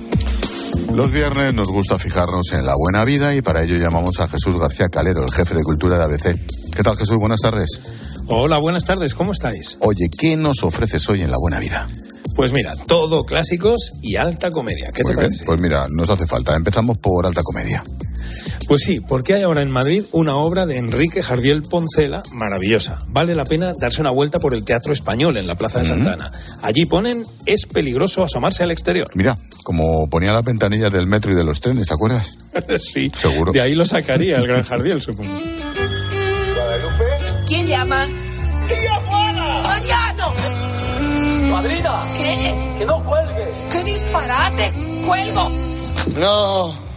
Los 0.95 1.11
viernes 1.11 1.55
nos 1.55 1.69
gusta 1.69 1.99
fijarnos 1.99 2.53
en 2.53 2.67
la 2.67 2.75
buena 2.77 3.05
vida 3.05 3.35
y 3.35 3.43
para 3.43 3.63
ello 3.63 3.77
llamamos 3.77 4.19
a 4.21 4.29
Jesús 4.29 4.57
García 4.59 4.89
Calero, 4.89 5.25
el 5.25 5.33
jefe 5.33 5.55
de 5.55 5.63
cultura 5.63 5.99
de 5.99 6.05
ABC. 6.05 6.37
¿Qué 6.75 6.83
tal 6.83 6.97
Jesús? 6.97 7.17
Buenas 7.19 7.41
tardes. 7.41 7.69
Hola, 8.29 8.59
buenas 8.59 8.85
tardes, 8.85 9.15
¿cómo 9.15 9.33
estáis? 9.33 9.77
Oye, 9.81 10.07
¿qué 10.19 10.37
nos 10.37 10.63
ofreces 10.63 11.09
hoy 11.09 11.23
en 11.23 11.31
la 11.31 11.39
buena 11.39 11.59
vida? 11.59 11.87
Pues 12.35 12.53
mira, 12.53 12.75
todo 12.87 13.25
clásicos 13.25 13.93
y 14.01 14.17
alta 14.17 14.51
comedia. 14.51 14.91
¿Qué 14.95 15.03
Muy 15.03 15.13
te 15.13 15.19
bien, 15.21 15.29
parece? 15.31 15.45
Pues 15.45 15.61
mira, 15.61 15.87
nos 15.91 16.09
hace 16.09 16.27
falta. 16.27 16.57
Empezamos 16.57 16.99
por 16.99 17.27
alta 17.27 17.43
comedia. 17.43 17.85
Pues 18.69 18.83
sí, 18.85 19.01
porque 19.01 19.35
hay 19.35 19.43
ahora 19.43 19.63
en 19.63 19.71
Madrid 19.71 20.05
una 20.13 20.37
obra 20.37 20.67
de 20.67 20.79
Enrique 20.79 21.23
Jardiel 21.23 21.63
Poncela 21.63 22.23
maravillosa. 22.33 22.99
Vale 23.09 23.35
la 23.35 23.45
pena 23.45 23.75
darse 23.79 24.01
una 24.01 24.11
vuelta 24.11 24.39
por 24.39 24.55
el 24.55 24.65
Teatro 24.65 24.93
Español 24.93 25.37
en 25.37 25.47
la 25.47 25.55
Plaza 25.57 25.81
de 25.81 25.85
Santa 25.87 26.15
Ana. 26.15 26.33
Allí 26.63 26.87
ponen 26.87 27.23
es 27.47 27.67
peligroso 27.67 28.25
asomarse 28.25 28.63
al 28.63 28.71
exterior. 28.71 29.09
Mira, 29.15 29.35
como 29.65 30.09
ponía 30.09 30.33
las 30.33 30.45
ventanillas 30.45 30.93
del 30.93 31.07
metro 31.07 31.33
y 31.33 31.35
de 31.35 31.45
los 31.45 31.61
trenes, 31.61 31.87
¿te 31.87 31.95
acuerdas? 31.95 32.31
sí, 32.79 33.11
Seguro. 33.15 33.53
de 33.53 33.61
ahí 33.61 33.75
lo 33.75 33.85
sacaría 33.85 34.37
el 34.37 34.47
gran 34.47 34.63
Jardiel, 34.63 35.01
supongo. 35.03 35.33
¿Quién 37.47 37.67
llama? 37.67 38.07
¡Mariano! 39.65 40.33
¡Madrina! 41.51 42.05
¿Qué? 42.17 42.55
¡Que 42.79 42.85
no 42.87 43.05
cuelgue! 43.05 43.53
¡Qué 43.71 43.85
disparate! 43.85 44.73
¡Cuelgo! 45.07 45.51
No. 46.19 46.92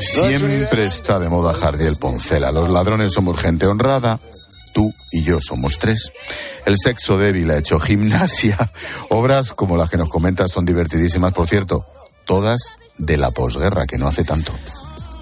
Siempre 0.00 0.86
está 0.86 1.18
de 1.18 1.28
moda 1.28 1.54
Jardiel 1.54 1.96
Poncela. 1.96 2.52
Los 2.52 2.68
ladrones 2.68 3.12
somos 3.12 3.38
gente 3.38 3.66
honrada. 3.66 4.18
Tú 4.74 4.92
y 5.12 5.22
yo 5.22 5.38
somos 5.40 5.78
tres. 5.78 6.12
El 6.66 6.76
sexo 6.78 7.16
débil 7.16 7.50
ha 7.50 7.58
hecho 7.58 7.78
gimnasia. 7.78 8.56
Obras 9.08 9.52
como 9.52 9.76
las 9.76 9.90
que 9.90 9.96
nos 9.96 10.08
comentas 10.08 10.50
son 10.50 10.64
divertidísimas, 10.64 11.32
por 11.32 11.46
cierto. 11.46 11.86
Todas 12.26 12.60
de 12.98 13.16
la 13.16 13.30
posguerra, 13.30 13.86
que 13.86 13.98
no 13.98 14.08
hace 14.08 14.24
tanto. 14.24 14.52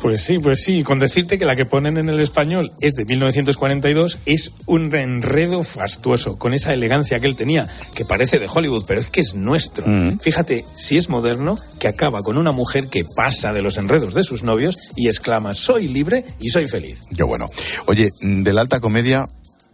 Pues 0.02 0.24
sí, 0.24 0.40
pues 0.40 0.64
sí. 0.64 0.82
Con 0.82 0.98
decirte 0.98 1.38
que 1.38 1.44
la 1.44 1.54
que 1.54 1.64
ponen 1.64 1.96
en 1.96 2.08
el 2.08 2.20
español 2.20 2.72
es 2.80 2.94
de 2.94 3.04
1942, 3.04 4.18
es 4.26 4.50
un 4.66 4.92
enredo 4.92 5.62
fastuoso, 5.62 6.36
con 6.38 6.54
esa 6.54 6.74
elegancia 6.74 7.20
que 7.20 7.28
él 7.28 7.36
tenía, 7.36 7.68
que 7.94 8.04
parece 8.04 8.40
de 8.40 8.48
Hollywood, 8.52 8.82
pero 8.84 9.00
es 9.00 9.08
que 9.08 9.20
es 9.20 9.36
nuestro. 9.36 9.86
Mm. 9.86 10.18
Fíjate, 10.18 10.64
si 10.74 10.96
es 10.96 11.08
moderno, 11.08 11.56
que 11.78 11.86
acaba 11.86 12.22
con 12.24 12.36
una 12.36 12.50
mujer 12.50 12.88
que 12.88 13.04
pasa 13.14 13.52
de 13.52 13.62
los 13.62 13.76
enredos 13.76 14.12
de 14.12 14.24
sus 14.24 14.42
novios 14.42 14.76
y 14.96 15.06
exclama, 15.06 15.54
soy 15.54 15.86
libre 15.86 16.24
y 16.40 16.50
soy 16.50 16.66
feliz. 16.66 16.98
Qué 17.16 17.22
bueno. 17.22 17.46
Oye, 17.86 18.10
de 18.20 18.52
la 18.52 18.62
alta 18.62 18.80
comedia, 18.80 19.28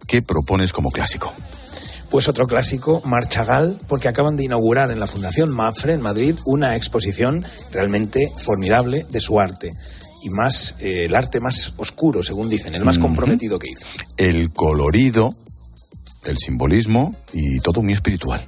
¿qué 0.06 0.20
propones 0.20 0.74
como 0.74 0.90
clásico? 0.90 1.32
Pues 2.10 2.28
otro 2.28 2.46
clásico, 2.46 3.00
Marchagal, 3.06 3.78
porque 3.86 4.08
acaban 4.08 4.36
de 4.36 4.44
inaugurar 4.44 4.90
en 4.90 5.00
la 5.00 5.06
Fundación 5.06 5.50
Mafre 5.50 5.94
en 5.94 6.02
Madrid 6.02 6.36
una 6.44 6.76
exposición 6.76 7.46
realmente 7.72 8.30
formidable 8.36 9.06
de 9.10 9.20
su 9.20 9.40
arte. 9.40 9.72
Y 10.22 10.30
más, 10.30 10.74
eh, 10.80 11.04
el 11.04 11.14
arte 11.14 11.40
más 11.40 11.72
oscuro, 11.76 12.22
según 12.22 12.48
dicen, 12.48 12.74
el 12.74 12.84
más 12.84 12.98
comprometido 12.98 13.58
que 13.58 13.70
hizo. 13.70 13.86
El 14.16 14.52
colorido, 14.52 15.34
el 16.24 16.38
simbolismo 16.38 17.14
y 17.32 17.60
todo 17.60 17.82
muy 17.82 17.92
espiritual. 17.92 18.44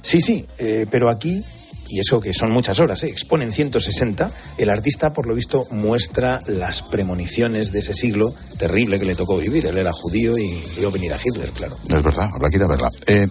Sí, 0.00 0.20
sí, 0.20 0.44
eh, 0.58 0.86
pero 0.90 1.08
aquí, 1.08 1.42
y 1.88 2.00
eso 2.00 2.20
que 2.20 2.32
son 2.32 2.50
muchas 2.50 2.80
horas, 2.80 3.04
¿eh? 3.04 3.08
exponen 3.08 3.52
160, 3.52 4.30
el 4.58 4.70
artista, 4.70 5.12
por 5.12 5.26
lo 5.26 5.34
visto, 5.34 5.66
muestra 5.70 6.40
las 6.46 6.82
premoniciones 6.82 7.72
de 7.72 7.80
ese 7.80 7.94
siglo 7.94 8.32
terrible 8.58 8.98
que 8.98 9.04
le 9.04 9.14
tocó 9.14 9.36
vivir. 9.36 9.66
Él 9.66 9.78
era 9.78 9.92
judío 9.92 10.36
y 10.36 10.62
vio 10.76 10.90
venir 10.90 11.12
a 11.12 11.18
Hitler, 11.22 11.50
claro. 11.50 11.76
Es 11.88 12.02
verdad, 12.02 12.30
habrá 12.32 12.50
que 12.50 12.56
ir 12.56 12.62
a 12.62 12.68
verla. 12.68 12.90
Eh, 13.06 13.28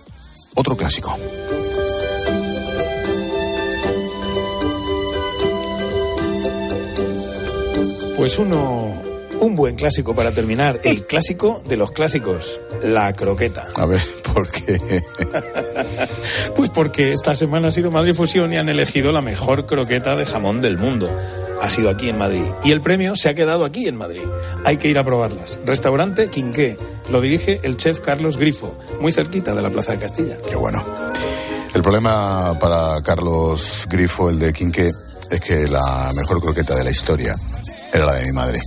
otro 0.56 0.78
clásico. 0.78 1.18
Pues 8.22 8.38
uno, 8.38 9.02
un 9.40 9.56
buen 9.56 9.74
clásico 9.74 10.14
para 10.14 10.32
terminar, 10.32 10.80
el 10.84 11.08
clásico 11.08 11.64
de 11.68 11.76
los 11.76 11.92
clásicos, 11.92 12.60
la 12.84 13.12
croqueta. 13.14 13.64
A 13.76 13.88
ver, 13.88 14.04
¿por 14.32 14.48
qué? 14.48 14.78
Pues 16.56 16.70
porque 16.70 17.14
esta 17.14 17.34
semana 17.34 17.70
ha 17.70 17.72
sido 17.72 17.90
Madrid 17.90 18.14
Fusión 18.14 18.54
y 18.54 18.58
han 18.58 18.70
elegido 18.70 19.12
la 19.12 19.24
mejor 19.24 19.66
croqueta 19.66 20.16
de 20.16 20.28
jamón 20.28 20.62
del 20.62 20.78
mundo. 20.78 21.10
Ha 21.64 21.72
sido 21.72 21.90
aquí 21.90 22.10
en 22.10 22.20
Madrid. 22.20 22.44
Y 22.64 22.72
el 22.72 22.82
premio 22.82 23.16
se 23.16 23.28
ha 23.28 23.34
quedado 23.34 23.66
aquí 23.66 23.88
en 23.88 23.98
Madrid. 23.98 24.22
Hay 24.66 24.78
que 24.78 24.88
ir 24.88 25.00
a 25.00 25.04
probarlas. 25.04 25.58
Restaurante 25.66 26.30
Quinqué. 26.30 26.78
Lo 27.10 27.22
dirige 27.22 27.60
el 27.64 27.76
chef 27.78 28.02
Carlos 28.02 28.38
Grifo, 28.38 28.78
muy 29.00 29.12
cerquita 29.12 29.56
de 29.56 29.64
la 29.64 29.72
Plaza 29.72 29.94
de 29.94 29.98
Castilla. 29.98 30.38
Qué 30.48 30.56
bueno. 30.56 30.86
El 31.74 31.82
problema 31.82 32.56
para 32.60 33.02
Carlos 33.02 33.88
Grifo, 33.90 34.30
el 34.30 34.38
de 34.38 34.54
Quinque, 34.54 34.92
es 35.32 35.42
que 35.42 35.68
la 35.68 36.12
mejor 36.16 36.40
croqueta 36.40 36.76
de 36.76 36.84
la 36.84 36.92
historia 36.92 37.34
era 37.94 38.06
la 38.06 38.14
de 38.14 38.26
mi 38.26 38.32
madre. 38.32 38.60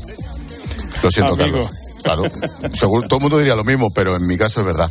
Lo 1.03 1.11
siento, 1.11 1.35
Amigo. 1.35 1.59
Carlos. 1.59 1.71
Claro, 2.03 2.23
seguro, 2.75 3.07
todo 3.09 3.17
el 3.19 3.23
mundo 3.23 3.39
diría 3.39 3.55
lo 3.55 3.65
mismo, 3.65 3.89
pero 3.95 4.15
en 4.17 4.27
mi 4.27 4.37
caso 4.37 4.61
es 4.61 4.67
verdad. 4.67 4.91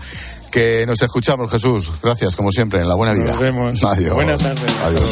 Que 0.51 0.85
nos 0.87 1.01
escuchamos, 1.01 1.51
Jesús. 1.51 1.91
Gracias, 2.01 2.35
como 2.35 2.51
siempre, 2.51 2.81
en 2.81 2.87
la 2.87 2.95
buena 2.95 3.13
vida. 3.13 3.31
Nos 3.33 3.39
vemos. 3.39 3.83
Adiós. 3.83 4.13
Buenas 4.13 4.39
tardes. 4.41 4.63
Adiós. 4.85 5.03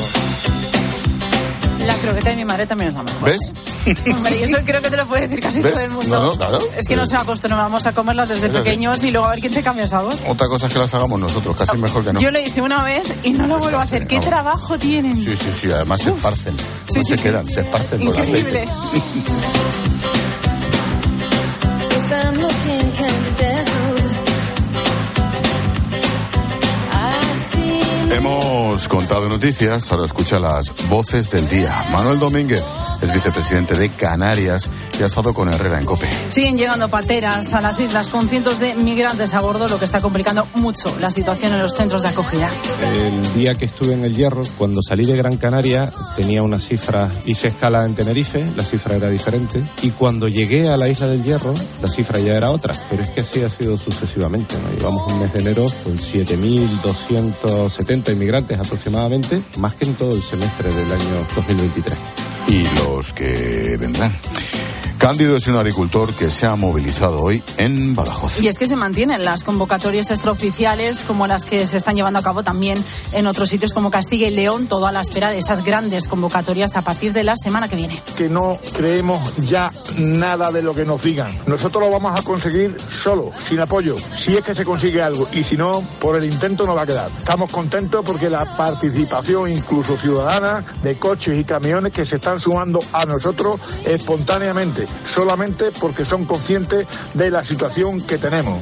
La 1.85 1.95
croqueta 1.95 2.29
de 2.29 2.35
mi 2.35 2.45
madre 2.45 2.67
también 2.67 2.89
es 2.89 2.95
la 2.95 3.01
mejor. 3.03 3.29
¿Ves? 3.29 3.53
Hombre, 4.13 4.39
y 4.39 4.43
eso 4.43 4.57
creo 4.63 4.81
que 4.83 4.89
te 4.91 4.97
lo 4.97 5.07
puede 5.07 5.23
decir 5.27 5.39
casi 5.39 5.61
¿Ves? 5.61 5.73
todo 5.73 5.83
el 5.83 5.91
mundo. 5.91 6.19
No, 6.19 6.25
no, 6.27 6.37
claro. 6.37 6.59
Es 6.77 6.87
que 6.87 6.95
nos 6.95 7.11
acostumbramos 7.13 7.85
a 7.87 7.93
comerlas 7.93 8.29
desde 8.29 8.45
Es 8.47 8.53
así. 8.53 8.63
pequeños 8.63 9.03
y 9.03 9.09
luego 9.09 9.25
a 9.25 9.31
ver 9.31 9.39
quién 9.39 9.51
te 9.53 9.63
cambia 9.63 9.83
el 9.85 9.89
sabor. 9.89 10.13
Otra 10.27 10.47
cosa 10.47 10.67
es 10.67 10.73
que 10.73 10.77
las 10.79 10.93
hagamos 10.93 11.19
nosotros, 11.19 11.57
casi 11.57 11.77
mejor 11.77 12.03
que 12.05 12.13
no. 12.13 12.19
Yo 12.19 12.29
lo 12.29 12.39
hice 12.39 12.61
una 12.61 12.83
vez 12.83 13.01
y 13.23 13.31
no 13.31 13.47
lo 13.47 13.57
vuelvo 13.57 13.79
a 13.79 13.83
hacer. 13.83 14.05
¿Qué 14.05 14.17
No. 14.17 14.21
trabajo 14.21 14.77
tienen? 14.77 15.17
Sí, 15.17 15.35
sí, 15.35 15.51
sí, 15.59 15.71
además 15.71 16.01
se 16.03 16.11
esparcen. 16.11 16.55
Sí, 16.57 16.63
no 16.99 17.03
sí, 17.03 17.09
se 17.09 17.17
sí. 17.17 17.23
quedan, 17.23 17.45
se 17.45 17.61
esparcen 17.61 17.99
por 18.05 18.15
Increíble. 18.15 18.61
aceite. 18.61 19.01
contado 28.91 29.29
noticias, 29.29 29.89
ahora 29.93 30.03
escucha 30.03 30.37
las 30.37 30.69
voces 30.89 31.31
del 31.31 31.47
día. 31.47 31.81
Manuel 31.93 32.19
Domínguez. 32.19 32.61
Es 33.01 33.13
vicepresidente 33.13 33.77
de 33.77 33.89
Canarias 33.89 34.69
y 34.99 35.03
ha 35.03 35.07
estado 35.07 35.33
con 35.33 35.51
Herrera 35.51 35.79
en 35.79 35.85
COPE. 35.85 36.07
Siguen 36.29 36.57
llegando 36.57 36.87
pateras 36.89 37.53
a 37.53 37.61
las 37.61 37.79
islas 37.79 38.09
con 38.09 38.27
cientos 38.29 38.59
de 38.59 38.75
migrantes 38.75 39.33
a 39.33 39.41
bordo, 39.41 39.67
lo 39.67 39.79
que 39.79 39.85
está 39.85 40.01
complicando 40.01 40.47
mucho 40.55 40.95
la 40.99 41.09
situación 41.11 41.53
en 41.53 41.59
los 41.59 41.75
centros 41.75 42.01
de 42.03 42.09
acogida. 42.09 42.49
El 42.83 43.33
día 43.33 43.55
que 43.55 43.65
estuve 43.65 43.93
en 43.93 44.03
el 44.03 44.15
Hierro, 44.15 44.41
cuando 44.57 44.81
salí 44.81 45.05
de 45.05 45.15
Gran 45.17 45.37
Canaria, 45.37 45.91
tenía 46.15 46.43
una 46.43 46.59
cifra, 46.59 47.09
hice 47.25 47.47
escala 47.49 47.85
en 47.85 47.95
Tenerife, 47.95 48.45
la 48.55 48.63
cifra 48.63 48.95
era 48.95 49.09
diferente, 49.09 49.61
y 49.81 49.89
cuando 49.91 50.27
llegué 50.27 50.69
a 50.69 50.77
la 50.77 50.89
isla 50.89 51.07
del 51.07 51.23
Hierro, 51.23 51.53
la 51.81 51.89
cifra 51.89 52.19
ya 52.19 52.37
era 52.37 52.51
otra, 52.51 52.75
pero 52.89 53.03
es 53.03 53.09
que 53.09 53.21
así 53.21 53.41
ha 53.43 53.49
sido 53.49 53.77
sucesivamente. 53.77 54.55
¿no? 54.57 54.71
Llevamos 54.77 55.09
un 55.11 55.21
mes 55.21 55.33
de 55.33 55.39
enero 55.39 55.65
con 55.83 55.97
7.270 55.97 58.13
inmigrantes 58.13 58.59
aproximadamente, 58.59 59.41
más 59.57 59.73
que 59.75 59.85
en 59.85 59.95
todo 59.95 60.13
el 60.13 60.21
semestre 60.21 60.69
del 60.73 60.91
año 60.91 61.25
2023. 61.35 61.97
Y 62.51 62.67
los 62.75 63.13
que 63.13 63.77
vendrán. 63.79 64.11
Cándido 65.01 65.35
es 65.35 65.47
un 65.47 65.55
agricultor 65.55 66.13
que 66.13 66.29
se 66.29 66.45
ha 66.45 66.55
movilizado 66.55 67.23
hoy 67.23 67.41
en 67.57 67.95
Badajoz. 67.95 68.39
Y 68.39 68.47
es 68.47 68.59
que 68.59 68.67
se 68.67 68.75
mantienen 68.75 69.25
las 69.25 69.43
convocatorias 69.43 70.11
extraoficiales 70.11 71.05
como 71.05 71.25
las 71.25 71.43
que 71.43 71.65
se 71.65 71.77
están 71.77 71.95
llevando 71.95 72.19
a 72.19 72.21
cabo 72.21 72.43
también 72.43 72.77
en 73.11 73.25
otros 73.25 73.49
sitios 73.49 73.73
como 73.73 73.89
Castilla 73.89 74.27
y 74.27 74.29
León, 74.29 74.67
todo 74.67 74.85
a 74.85 74.91
la 74.91 75.01
espera 75.01 75.31
de 75.31 75.39
esas 75.39 75.65
grandes 75.65 76.07
convocatorias 76.07 76.75
a 76.75 76.83
partir 76.83 77.13
de 77.13 77.23
la 77.23 77.35
semana 77.35 77.67
que 77.67 77.77
viene. 77.77 77.99
Que 78.15 78.29
no 78.29 78.59
creemos 78.73 79.37
ya 79.37 79.71
nada 79.97 80.51
de 80.51 80.61
lo 80.61 80.75
que 80.75 80.85
nos 80.85 81.01
digan. 81.01 81.35
Nosotros 81.47 81.83
lo 81.83 81.89
vamos 81.89 82.19
a 82.19 82.21
conseguir 82.21 82.77
solo, 82.91 83.31
sin 83.43 83.59
apoyo, 83.59 83.95
si 84.15 84.33
es 84.33 84.41
que 84.41 84.53
se 84.53 84.65
consigue 84.65 85.01
algo. 85.01 85.27
Y 85.33 85.43
si 85.43 85.57
no, 85.57 85.81
por 85.99 86.15
el 86.15 86.25
intento 86.25 86.67
no 86.67 86.75
va 86.75 86.83
a 86.83 86.85
quedar. 86.85 87.09
Estamos 87.17 87.51
contentos 87.51 88.05
porque 88.05 88.29
la 88.29 88.45
participación, 88.55 89.49
incluso 89.49 89.97
ciudadana, 89.97 90.63
de 90.83 90.99
coches 90.99 91.39
y 91.39 91.43
camiones 91.43 91.91
que 91.91 92.05
se 92.05 92.17
están 92.17 92.39
sumando 92.39 92.79
a 92.93 93.03
nosotros 93.07 93.59
espontáneamente 93.83 94.90
solamente 95.05 95.71
porque 95.79 96.05
son 96.05 96.25
conscientes 96.25 96.87
de 97.13 97.31
la 97.31 97.43
situación 97.43 98.01
que 98.01 98.17
tenemos. 98.17 98.61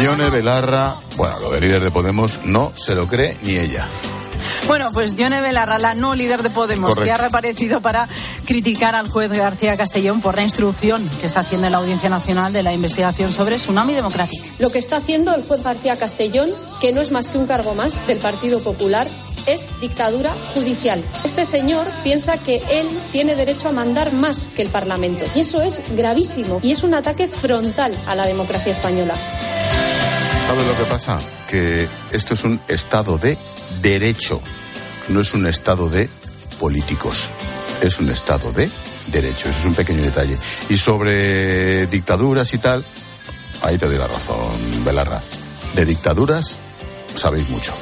Ione 0.00 0.30
Belarra, 0.30 0.94
bueno, 1.16 1.38
lo 1.40 1.50
de 1.50 1.60
líder 1.60 1.82
de 1.82 1.90
Podemos 1.90 2.40
no 2.44 2.72
se 2.74 2.94
lo 2.94 3.06
cree 3.06 3.36
ni 3.42 3.56
ella. 3.56 3.86
Bueno, 4.66 4.90
pues 4.92 5.16
Yone 5.16 5.40
Belarra, 5.40 5.78
la 5.78 5.94
no 5.94 6.14
líder 6.14 6.42
de 6.42 6.50
Podemos, 6.50 6.90
Correcto. 6.90 7.04
que 7.04 7.10
ha 7.12 7.16
reaparecido 7.16 7.80
para 7.80 8.08
criticar 8.44 8.94
al 8.94 9.08
juez 9.08 9.30
García 9.30 9.76
Castellón 9.76 10.20
por 10.20 10.36
la 10.36 10.42
instrucción 10.42 11.02
que 11.20 11.26
está 11.26 11.40
haciendo 11.40 11.66
en 11.66 11.72
la 11.72 11.78
Audiencia 11.78 12.08
Nacional 12.08 12.52
de 12.52 12.62
la 12.62 12.72
investigación 12.72 13.32
sobre 13.32 13.56
Tsunami 13.56 13.92
Democrático. 13.92 14.44
Lo 14.58 14.70
que 14.70 14.78
está 14.78 14.96
haciendo 14.96 15.34
el 15.34 15.42
juez 15.42 15.62
García 15.62 15.96
Castellón, 15.96 16.48
que 16.80 16.92
no 16.92 17.00
es 17.00 17.10
más 17.10 17.28
que 17.28 17.38
un 17.38 17.46
cargo 17.46 17.74
más 17.74 18.04
del 18.06 18.18
Partido 18.18 18.60
Popular, 18.60 19.06
es 19.46 19.80
dictadura 19.80 20.32
judicial. 20.54 21.02
Este 21.24 21.44
señor 21.44 21.86
piensa 22.02 22.36
que 22.38 22.56
él 22.70 22.88
tiene 23.10 23.34
derecho 23.34 23.68
a 23.68 23.72
mandar 23.72 24.12
más 24.12 24.50
que 24.54 24.62
el 24.62 24.68
Parlamento. 24.68 25.24
Y 25.34 25.40
eso 25.40 25.62
es 25.62 25.82
gravísimo 25.96 26.60
y 26.62 26.72
es 26.72 26.82
un 26.82 26.94
ataque 26.94 27.28
frontal 27.28 27.92
a 28.06 28.14
la 28.14 28.26
democracia 28.26 28.72
española. 28.72 29.14
¿Sabes 30.46 30.66
lo 30.66 30.76
que 30.76 30.84
pasa? 30.90 31.18
Que 31.48 31.88
esto 32.12 32.34
es 32.34 32.44
un 32.44 32.60
estado 32.68 33.18
de 33.18 33.38
derecho, 33.80 34.40
no 35.08 35.20
es 35.20 35.34
un 35.34 35.46
estado 35.46 35.88
de 35.88 36.08
políticos, 36.58 37.16
es 37.80 37.98
un 37.98 38.10
estado 38.10 38.52
de 38.52 38.70
derecho, 39.08 39.48
eso 39.48 39.58
es 39.58 39.64
un 39.64 39.74
pequeño 39.74 40.02
detalle. 40.02 40.36
Y 40.68 40.76
sobre 40.76 41.86
dictaduras 41.86 42.52
y 42.54 42.58
tal, 42.58 42.84
ahí 43.62 43.78
te 43.78 43.86
doy 43.86 43.98
la 43.98 44.06
razón, 44.06 44.84
Belarra. 44.84 45.20
De 45.74 45.84
dictaduras 45.84 46.58
sabéis 47.16 47.48
mucho. 47.48 47.72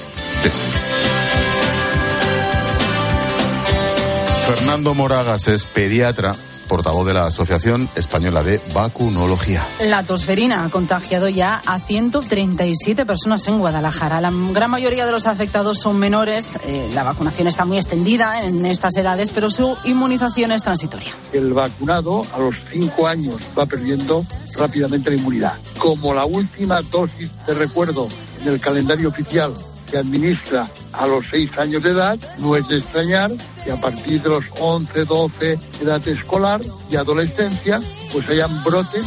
Fernando 4.56 4.94
Moragas 4.96 5.46
es 5.46 5.64
pediatra, 5.64 6.34
portavoz 6.68 7.06
de 7.06 7.14
la 7.14 7.26
Asociación 7.26 7.88
Española 7.94 8.42
de 8.42 8.60
Vacunología. 8.74 9.64
La 9.78 10.02
tosferina 10.02 10.64
ha 10.64 10.70
contagiado 10.70 11.28
ya 11.28 11.62
a 11.66 11.78
137 11.78 13.06
personas 13.06 13.46
en 13.46 13.60
Guadalajara. 13.60 14.20
La 14.20 14.32
gran 14.52 14.72
mayoría 14.72 15.06
de 15.06 15.12
los 15.12 15.28
afectados 15.28 15.78
son 15.78 16.00
menores. 16.00 16.58
Eh, 16.66 16.90
la 16.94 17.04
vacunación 17.04 17.46
está 17.46 17.64
muy 17.64 17.76
extendida 17.76 18.42
en 18.42 18.66
estas 18.66 18.96
edades, 18.96 19.30
pero 19.30 19.50
su 19.50 19.78
inmunización 19.84 20.50
es 20.50 20.64
transitoria. 20.64 21.12
El 21.32 21.52
vacunado 21.52 22.20
a 22.34 22.40
los 22.40 22.56
cinco 22.72 23.06
años 23.06 23.40
va 23.56 23.66
perdiendo 23.66 24.26
rápidamente 24.58 25.10
la 25.10 25.16
inmunidad. 25.16 25.54
Como 25.78 26.12
la 26.12 26.24
última 26.24 26.80
dosis 26.90 27.30
de 27.46 27.54
recuerdo 27.54 28.08
en 28.40 28.48
el 28.48 28.60
calendario 28.60 29.10
oficial 29.10 29.52
se 29.90 29.98
administra 29.98 30.68
a 30.92 31.06
los 31.06 31.24
seis 31.30 31.50
años 31.58 31.82
de 31.82 31.90
edad, 31.90 32.18
no 32.38 32.56
es 32.56 32.66
de 32.68 32.76
extrañar 32.76 33.30
que 33.64 33.72
a 33.72 33.80
partir 33.80 34.22
de 34.22 34.30
los 34.30 34.44
11, 34.60 35.04
12, 35.04 35.58
edad 35.82 36.08
escolar 36.08 36.60
y 36.90 36.96
adolescencia, 36.96 37.80
pues 38.12 38.28
hayan 38.28 38.50
brotes 38.64 39.04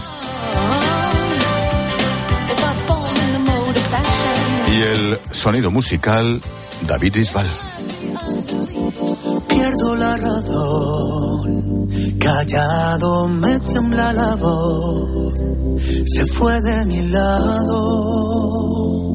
Y 4.73 4.81
el 4.81 5.19
sonido 5.31 5.69
musical, 5.69 6.41
David 6.87 7.13
Bisbal. 7.13 7.45
Pierdo 9.47 9.95
la 9.95 10.17
razón, 10.17 11.89
callado 12.19 13.27
me 13.27 13.59
tiembla 13.59 14.13
la 14.13 14.35
voz, 14.35 15.35
se 16.05 16.25
fue 16.25 16.59
de 16.61 16.85
mi 16.85 17.07
lado. 17.09 19.12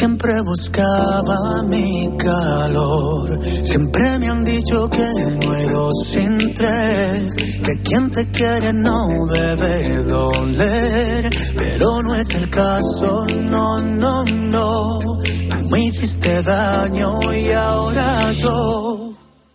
Siempre 0.00 0.40
buscaba 0.40 1.62
mi 1.68 2.08
calor, 2.16 3.38
siempre 3.44 4.18
me 4.18 4.30
han 4.30 4.42
dicho 4.44 4.88
que 4.88 5.06
muero 5.44 5.90
sin 5.92 6.54
tres, 6.54 7.36
que 7.36 7.82
quien 7.82 8.10
te 8.10 8.26
quiere 8.30 8.72
no 8.72 9.26
debe 9.26 9.96
doler, 10.04 11.28
pero 11.54 12.02
no 12.02 12.14
es 12.14 12.34
el 12.34 12.48
caso, 12.48 13.26
no, 13.50 13.78
no, 13.82 14.24
no. 14.24 15.00
Tú 15.00 15.68
me 15.70 15.84
hiciste 15.84 16.42
daño 16.44 17.20
y 17.34 17.52
ahora 17.52 18.32
yo 18.32 19.14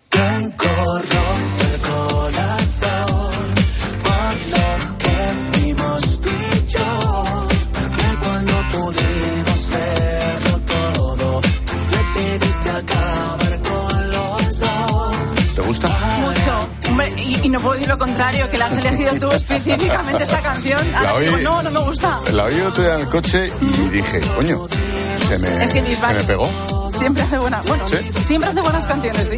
tengo 0.10 1.00
roto 1.00 1.25
decir 17.74 17.88
lo 17.90 17.98
contrario, 17.98 18.50
que 18.50 18.58
la 18.58 18.66
has 18.66 18.78
elegido 18.78 19.14
tú 19.20 19.30
específicamente 19.36 20.24
esa 20.24 20.42
canción. 20.42 20.80
Ahora 20.96 21.14
La 21.14 21.20
digo, 21.20 21.36
oí- 21.38 21.44
no, 21.44 21.64
no 21.64 21.72
me 21.72 21.80
gusta. 21.80 22.20
La 22.34 22.44
oí 22.46 22.60
otro 22.62 22.84
día 22.84 22.94
en 22.96 23.00
el 23.02 23.08
coche 23.08 23.52
y 23.62 23.66
dije, 23.90 24.22
coño, 24.36 24.58
se 25.28 25.40
me, 25.40 25.64
Es 25.64 25.72
que 25.74 25.96
se 25.96 26.14
me 26.14 26.24
pegó. 26.24 26.92
siempre 26.98 27.24
hace 27.24 27.38
buenas, 27.40 27.66
bueno, 27.68 27.86
siempre 28.24 28.50
hace 28.50 28.62
buenas 28.62 28.88
canciones, 28.88 29.30
sí. 29.30 29.38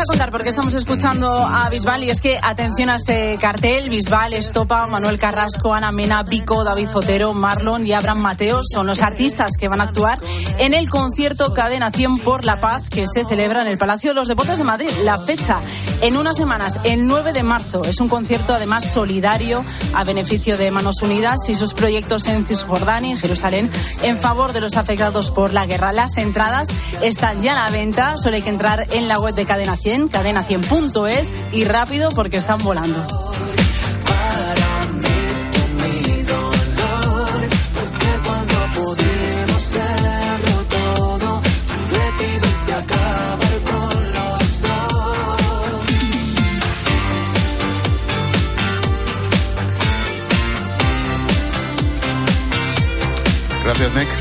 A 0.00 0.04
contar 0.04 0.30
por 0.30 0.42
qué 0.42 0.48
estamos 0.48 0.72
escuchando 0.72 1.28
a 1.30 1.68
Bisbal 1.68 2.04
y 2.04 2.10
es 2.10 2.22
que 2.22 2.38
atención 2.42 2.88
a 2.88 2.96
este 2.96 3.36
cartel, 3.38 3.90
Bisbal, 3.90 4.32
Estopa, 4.32 4.86
Manuel 4.86 5.18
Carrasco, 5.18 5.74
Ana 5.74 5.92
Mena, 5.92 6.24
Pico, 6.24 6.64
David 6.64 6.88
Zotero, 6.88 7.34
Marlon 7.34 7.86
y 7.86 7.92
Abraham 7.92 8.20
Mateos 8.20 8.66
son 8.72 8.86
los 8.86 9.02
artistas 9.02 9.52
que 9.58 9.68
van 9.68 9.82
a 9.82 9.84
actuar 9.84 10.18
en 10.58 10.72
el 10.72 10.88
concierto 10.88 11.52
Cadena 11.52 11.90
100 11.90 12.20
por 12.20 12.46
la 12.46 12.58
Paz 12.60 12.88
que 12.88 13.06
se 13.06 13.26
celebra 13.26 13.60
en 13.60 13.68
el 13.68 13.76
Palacio 13.76 14.12
de 14.12 14.14
los 14.14 14.28
Deportes 14.28 14.56
de 14.56 14.64
Madrid. 14.64 14.88
La 15.04 15.18
fecha 15.18 15.60
en 16.02 16.16
unas 16.16 16.36
semanas, 16.36 16.80
el 16.84 17.06
9 17.06 17.32
de 17.32 17.42
marzo, 17.42 17.82
es 17.84 18.00
un 18.00 18.08
concierto 18.08 18.54
además 18.54 18.84
solidario 18.84 19.64
a 19.94 20.04
beneficio 20.04 20.56
de 20.56 20.70
Manos 20.70 21.02
Unidas 21.02 21.48
y 21.48 21.54
sus 21.54 21.74
proyectos 21.74 22.26
en 22.26 22.46
Cisjordania 22.46 23.14
y 23.14 23.18
Jerusalén 23.18 23.70
en 24.02 24.16
favor 24.16 24.52
de 24.52 24.60
los 24.60 24.76
afectados 24.76 25.30
por 25.30 25.52
la 25.52 25.66
guerra. 25.66 25.92
Las 25.92 26.16
entradas 26.16 26.68
están 27.02 27.42
ya 27.42 27.52
a 27.52 27.70
la 27.70 27.76
venta, 27.76 28.16
solo 28.16 28.36
hay 28.36 28.42
que 28.42 28.50
entrar 28.50 28.86
en 28.92 29.08
la 29.08 29.18
web 29.18 29.34
de 29.34 29.44
Cadena 29.44 29.76
100, 29.76 30.10
cadena100.es 30.10 31.32
y 31.52 31.64
rápido 31.64 32.08
porque 32.10 32.36
están 32.36 32.62
volando. 32.62 33.04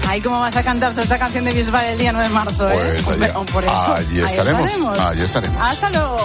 Ay, 0.10 0.22
¿cómo 0.22 0.40
vas 0.40 0.56
a 0.56 0.64
cantar 0.64 0.90
toda 0.94 1.04
esta 1.04 1.20
canción 1.20 1.46
de 1.46 1.52
Bisbal 1.52 1.86
el 1.86 2.00
día 2.00 2.12
9 2.12 2.30
de 2.30 2.34
marzo? 2.34 2.68
¿eh? 2.68 3.00
Pues 3.06 3.22
¿eh? 3.22 3.32
allá, 3.32 3.94
allí 3.94 4.22
estaremos. 4.22 4.66
estaremos. 4.66 5.00
Allí 5.00 5.22
estaremos. 5.22 5.62
Hasta 5.62 5.90
luego. 5.92 6.18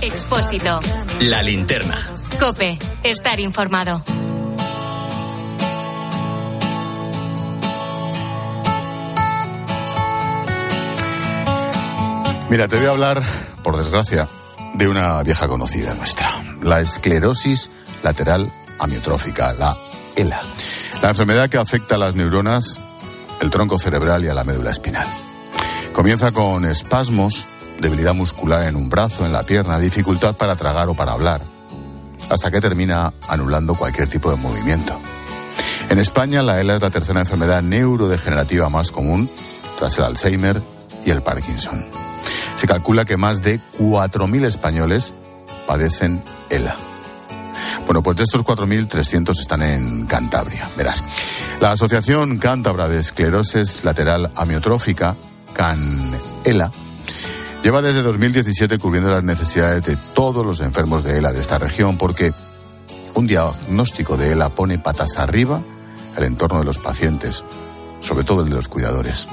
Expósito. 0.00 0.80
La 1.20 1.44
linterna. 1.44 1.96
Cope. 2.40 2.76
Estar 3.04 3.38
informado. 3.38 4.02
Mira, 12.50 12.66
te 12.66 12.78
voy 12.78 12.86
a 12.86 12.90
hablar, 12.90 13.22
por 13.62 13.76
desgracia, 13.76 14.26
de 14.74 14.88
una 14.88 15.22
vieja 15.22 15.46
conocida 15.46 15.94
nuestra, 15.94 16.32
la 16.62 16.80
esclerosis 16.80 17.70
lateral 18.02 18.50
amiotrófica, 18.80 19.52
la 19.52 19.76
ELA. 20.16 20.42
La 21.02 21.10
enfermedad 21.10 21.48
que 21.48 21.58
afecta 21.58 21.94
a 21.94 21.98
las 21.98 22.14
neuronas, 22.14 22.80
el 23.40 23.50
tronco 23.50 23.78
cerebral 23.78 24.24
y 24.24 24.28
a 24.28 24.34
la 24.34 24.44
médula 24.44 24.70
espinal. 24.70 25.06
Comienza 25.92 26.32
con 26.32 26.64
espasmos, 26.64 27.46
debilidad 27.80 28.14
muscular 28.14 28.62
en 28.62 28.76
un 28.76 28.88
brazo, 28.88 29.24
en 29.24 29.32
la 29.32 29.44
pierna, 29.44 29.78
dificultad 29.78 30.36
para 30.36 30.56
tragar 30.56 30.88
o 30.88 30.94
para 30.94 31.12
hablar, 31.12 31.42
hasta 32.28 32.50
que 32.50 32.60
termina 32.60 33.12
anulando 33.28 33.74
cualquier 33.74 34.08
tipo 34.08 34.30
de 34.30 34.36
movimiento. 34.36 34.98
En 35.88 35.98
España, 35.98 36.42
la 36.42 36.60
ELA 36.60 36.76
es 36.76 36.82
la 36.82 36.90
tercera 36.90 37.20
enfermedad 37.20 37.62
neurodegenerativa 37.62 38.68
más 38.68 38.90
común, 38.90 39.30
tras 39.78 39.96
el 39.98 40.04
Alzheimer 40.04 40.60
y 41.04 41.10
el 41.10 41.22
Parkinson. 41.22 41.84
Se 42.58 42.66
calcula 42.66 43.04
que 43.04 43.16
más 43.16 43.42
de 43.42 43.60
4.000 43.78 44.44
españoles 44.46 45.14
padecen 45.66 46.24
ELA. 46.50 46.74
Bueno, 47.86 48.02
pues 48.02 48.16
de 48.16 48.24
estos 48.24 48.42
4.300 48.42 49.38
están 49.38 49.62
en 49.62 50.06
Cantabria, 50.06 50.68
verás. 50.76 51.04
La 51.60 51.70
Asociación 51.70 52.38
Cántabra 52.38 52.88
de 52.88 52.98
Esclerosis 52.98 53.84
Lateral 53.84 54.30
Amiotrófica, 54.34 55.14
CAN-ELA, 55.54 56.70
lleva 57.62 57.82
desde 57.82 58.02
2017 58.02 58.78
cubriendo 58.78 59.10
las 59.10 59.22
necesidades 59.22 59.84
de 59.84 59.96
todos 60.14 60.44
los 60.44 60.60
enfermos 60.60 61.04
de 61.04 61.18
ELA 61.18 61.32
de 61.32 61.40
esta 61.40 61.58
región 61.58 61.96
porque 61.96 62.32
un 63.14 63.26
diagnóstico 63.26 64.16
de 64.16 64.32
ELA 64.32 64.48
pone 64.48 64.78
patas 64.78 65.16
arriba 65.16 65.62
el 66.16 66.24
entorno 66.24 66.58
de 66.58 66.64
los 66.64 66.78
pacientes, 66.78 67.44
sobre 68.00 68.24
todo 68.24 68.42
el 68.42 68.48
de 68.48 68.56
los 68.56 68.68
cuidadores. 68.68 69.28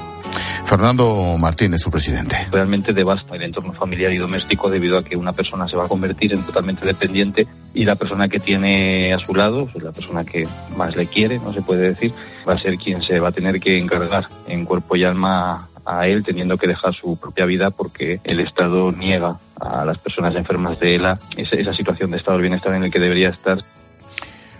Fernando 0.64 1.36
Martínez, 1.38 1.80
su 1.82 1.90
presidente. 1.90 2.36
Realmente 2.50 2.92
devasta 2.92 3.36
el 3.36 3.42
entorno 3.42 3.72
familiar 3.72 4.12
y 4.12 4.18
doméstico 4.18 4.70
debido 4.70 4.98
a 4.98 5.04
que 5.04 5.16
una 5.16 5.32
persona 5.32 5.68
se 5.68 5.76
va 5.76 5.84
a 5.84 5.88
convertir 5.88 6.32
en 6.32 6.42
totalmente 6.42 6.86
dependiente 6.86 7.46
y 7.74 7.84
la 7.84 7.96
persona 7.96 8.28
que 8.28 8.40
tiene 8.40 9.12
a 9.12 9.18
su 9.18 9.34
lado, 9.34 9.66
pues 9.70 9.84
la 9.84 9.92
persona 9.92 10.24
que 10.24 10.48
más 10.76 10.96
le 10.96 11.06
quiere, 11.06 11.38
no 11.38 11.52
se 11.52 11.62
puede 11.62 11.88
decir, 11.90 12.12
va 12.48 12.54
a 12.54 12.58
ser 12.58 12.76
quien 12.76 13.02
se 13.02 13.20
va 13.20 13.28
a 13.28 13.32
tener 13.32 13.60
que 13.60 13.78
encargar 13.78 14.26
en 14.46 14.64
cuerpo 14.64 14.96
y 14.96 15.04
alma 15.04 15.68
a 15.84 16.06
él 16.06 16.24
teniendo 16.24 16.56
que 16.56 16.66
dejar 16.66 16.94
su 16.94 17.16
propia 17.18 17.44
vida 17.44 17.70
porque 17.70 18.20
el 18.24 18.40
Estado 18.40 18.90
niega 18.90 19.36
a 19.60 19.84
las 19.84 19.98
personas 19.98 20.34
enfermas 20.34 20.80
de 20.80 20.94
ELA 20.94 21.18
esa, 21.36 21.56
esa 21.56 21.72
situación 21.72 22.10
de 22.10 22.16
estado 22.16 22.38
de 22.38 22.42
bienestar 22.42 22.72
en 22.74 22.84
el 22.84 22.90
que 22.90 22.98
debería 22.98 23.28
estar 23.28 23.58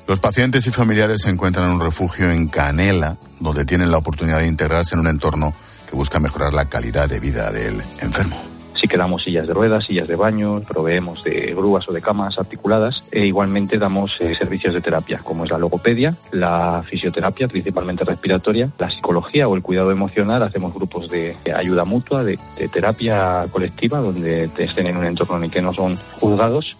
los 0.06 0.20
pacientes 0.20 0.66
y 0.66 0.70
familiares 0.70 1.22
se 1.22 1.30
encuentran 1.30 1.66
en 1.66 1.76
un 1.76 1.80
refugio 1.80 2.30
en 2.30 2.48
Canela, 2.48 3.16
donde 3.40 3.64
tienen 3.64 3.90
la 3.90 3.96
oportunidad 3.96 4.40
de 4.40 4.48
integrarse 4.48 4.94
en 4.94 5.00
un 5.00 5.06
entorno 5.06 5.54
que 5.88 5.96
busca 5.96 6.18
mejorar 6.18 6.54
la 6.54 6.66
calidad 6.66 7.08
de 7.08 7.20
vida 7.20 7.50
del 7.50 7.80
enfermo. 8.00 8.36
Sí 8.80 8.88
que 8.88 8.96
damos 8.96 9.22
sillas 9.22 9.46
de 9.46 9.54
ruedas, 9.54 9.86
sillas 9.86 10.08
de 10.08 10.16
baño, 10.16 10.60
proveemos 10.60 11.22
de 11.24 11.54
grúas 11.54 11.88
o 11.88 11.92
de 11.92 12.02
camas 12.02 12.38
articuladas 12.38 13.04
e 13.12 13.24
igualmente 13.24 13.78
damos 13.78 14.20
eh, 14.20 14.34
servicios 14.36 14.74
de 14.74 14.80
terapia, 14.80 15.20
como 15.22 15.44
es 15.44 15.50
la 15.50 15.58
logopedia, 15.58 16.14
la 16.32 16.84
fisioterapia, 16.90 17.48
principalmente 17.48 18.04
respiratoria, 18.04 18.68
la 18.78 18.90
psicología 18.90 19.48
o 19.48 19.54
el 19.54 19.62
cuidado 19.62 19.90
emocional. 19.90 20.42
Hacemos 20.42 20.74
grupos 20.74 21.08
de 21.10 21.36
ayuda 21.56 21.84
mutua, 21.84 22.24
de, 22.24 22.38
de 22.58 22.68
terapia 22.68 23.46
colectiva, 23.50 24.00
donde 24.00 24.50
estén 24.58 24.88
en 24.88 24.96
un 24.96 25.06
entorno 25.06 25.36
en 25.38 25.44
el 25.44 25.50
que 25.50 25.62
no 25.62 25.72
son 25.72 25.96
juzgados 26.20 26.76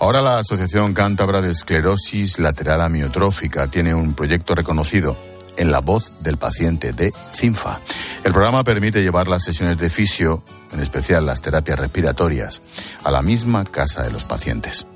Ahora 0.00 0.22
la 0.22 0.38
Asociación 0.38 0.94
Cántabra 0.94 1.42
de 1.42 1.50
Esclerosis 1.50 2.38
Lateral 2.38 2.80
Amiotrófica 2.80 3.68
tiene 3.68 3.94
un 3.94 4.14
proyecto 4.14 4.54
reconocido 4.54 5.14
en 5.60 5.70
la 5.70 5.80
voz 5.80 6.12
del 6.20 6.38
paciente 6.38 6.94
de 6.94 7.12
CINFA. 7.34 7.80
El 8.24 8.32
programa 8.32 8.64
permite 8.64 9.02
llevar 9.02 9.28
las 9.28 9.44
sesiones 9.44 9.76
de 9.76 9.90
fisio, 9.90 10.42
en 10.72 10.80
especial 10.80 11.26
las 11.26 11.42
terapias 11.42 11.78
respiratorias, 11.78 12.62
a 13.04 13.10
la 13.10 13.20
misma 13.20 13.64
casa 13.64 14.02
de 14.02 14.10
los 14.10 14.24
pacientes. 14.24 14.86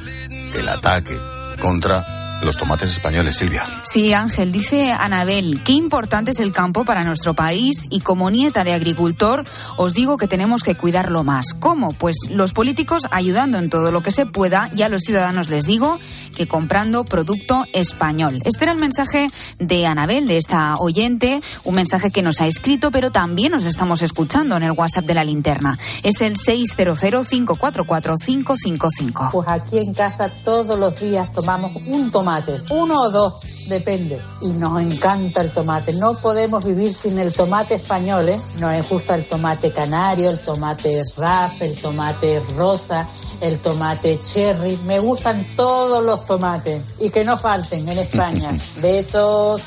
el 0.58 0.68
ataque 0.68 1.16
contra 1.62 2.06
los 2.42 2.58
tomates 2.58 2.92
españoles, 2.92 3.38
Silvia. 3.38 3.64
Sí, 3.84 4.14
Ángel, 4.14 4.52
dice 4.52 4.92
Anabel, 4.92 5.62
qué 5.64 5.72
importante 5.72 6.32
es 6.32 6.40
el 6.40 6.52
campo 6.52 6.86
para 6.86 7.04
nuestro 7.04 7.34
país 7.34 7.88
y 7.90 8.02
como 8.02 8.30
nieta 8.30 8.64
de 8.64 8.74
agricultor 8.74 9.44
os 9.78 9.94
digo 9.94 10.18
que 10.18 10.28
tenemos 10.28 10.64
que 10.64 10.76
cuidarlo 10.76 11.24
más. 11.24 11.54
¿Cómo? 11.54 11.94
Pues 11.94 12.16
los 12.30 12.54
políticos 12.54 13.08
ayudando 13.12 13.58
en 13.58 13.70
todo 13.70 13.92
lo 13.92 14.04
que 14.04 14.12
se 14.12 14.26
pueda 14.26 14.70
y 14.76 14.84
a 14.84 14.90
los 14.90 15.02
ciudadanos 15.02 15.50
les 15.50 15.66
digo 15.66 16.00
que 16.38 16.48
comprando 16.48 17.04
producto 17.04 17.66
español. 17.74 18.40
Este 18.46 18.66
era 18.66 18.74
el 18.74 18.78
mensaje 18.78 19.32
de 19.58 19.88
Anabel, 19.88 20.28
de 20.28 20.38
esta 20.38 20.78
oyente, 20.78 21.42
un 21.64 21.74
mensaje 21.74 22.12
que 22.12 22.22
nos 22.22 22.42
ha 22.42 22.48
escrito, 22.48 22.92
pero 22.92 23.10
también 23.10 23.54
nos 23.54 23.66
estamos 23.66 24.04
escuchando 24.04 24.56
en 24.56 24.62
el 24.62 24.74
WhatsApp 24.74 25.06
de 25.06 25.16
la 25.16 25.24
linterna. 25.24 25.80
Es 26.04 26.22
el 26.22 26.36
600-544-555. 26.36 29.32
Pues 29.32 29.48
aquí 29.48 29.80
en 29.80 29.96
casa 29.96 30.30
todos 30.30 30.80
los 30.80 31.00
días 31.00 31.34
tomamos 31.34 31.72
un 31.88 32.12
tomate, 32.12 32.62
uno 32.70 33.02
o 33.02 33.10
dos, 33.10 33.42
depende. 33.68 34.20
Y 34.42 34.48
nos 34.48 34.82
encanta 34.82 35.42
el 35.42 35.52
tomate. 35.52 35.94
No 35.94 36.14
podemos 36.16 36.66
vivir 36.66 36.94
sin 36.94 37.20
el 37.20 37.34
tomate 37.34 37.76
español, 37.76 38.28
¿eh? 38.30 38.40
Nos 38.60 38.90
gusta 38.90 39.16
el 39.16 39.24
tomate 39.26 39.72
canario, 39.72 40.30
el 40.30 40.40
tomate 40.40 41.02
ras, 41.18 41.62
el 41.62 41.76
tomate 41.76 42.42
rosa, 42.56 43.08
el 43.42 43.60
tomate 43.60 44.20
cherry. 44.24 44.78
Me 44.86 45.00
gustan 45.00 45.46
todos 45.56 46.04
los 46.04 46.26
tomates 46.26 46.82
y 47.00 47.10
que 47.10 47.24
no 47.24 47.38
falten 47.38 47.88
en 47.88 48.00
España. 48.00 48.52
Besos. 48.82 49.62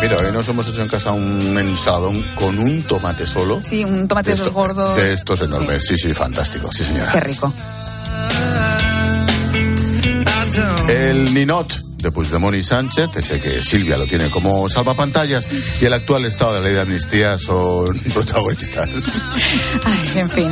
Mira, 0.00 0.16
hoy 0.16 0.32
nos 0.32 0.48
hemos 0.48 0.68
hecho 0.68 0.82
en 0.82 0.88
casa 0.88 1.12
un 1.12 1.56
ensaladón 1.58 2.24
con 2.34 2.58
un 2.58 2.82
tomate 2.84 3.26
solo. 3.26 3.60
Sí, 3.62 3.84
un 3.84 4.08
tomate 4.08 4.30
de 4.30 4.34
esos 4.34 4.52
gordos. 4.52 4.96
De 4.96 5.12
estos 5.12 5.42
enormes, 5.42 5.86
sí. 5.86 5.96
sí, 5.96 6.08
sí, 6.08 6.14
fantástico, 6.14 6.68
sí 6.72 6.84
señora. 6.84 7.12
Qué 7.12 7.20
rico. 7.20 7.52
El 10.88 11.32
ninot 11.32 11.91
de 12.02 12.10
Puigdemont 12.10 12.56
y 12.56 12.64
Sánchez, 12.64 13.10
ese 13.16 13.40
que 13.40 13.62
Silvia 13.62 13.96
lo 13.96 14.06
tiene 14.06 14.28
como 14.28 14.68
salvapantallas, 14.68 15.46
y 15.80 15.84
el 15.84 15.92
actual 15.92 16.24
estado 16.24 16.54
de 16.54 16.60
ley 16.60 16.72
de 16.72 16.80
amnistía 16.80 17.38
son 17.38 17.98
protagonistas. 18.14 18.88
En 20.16 20.28
fin, 20.28 20.50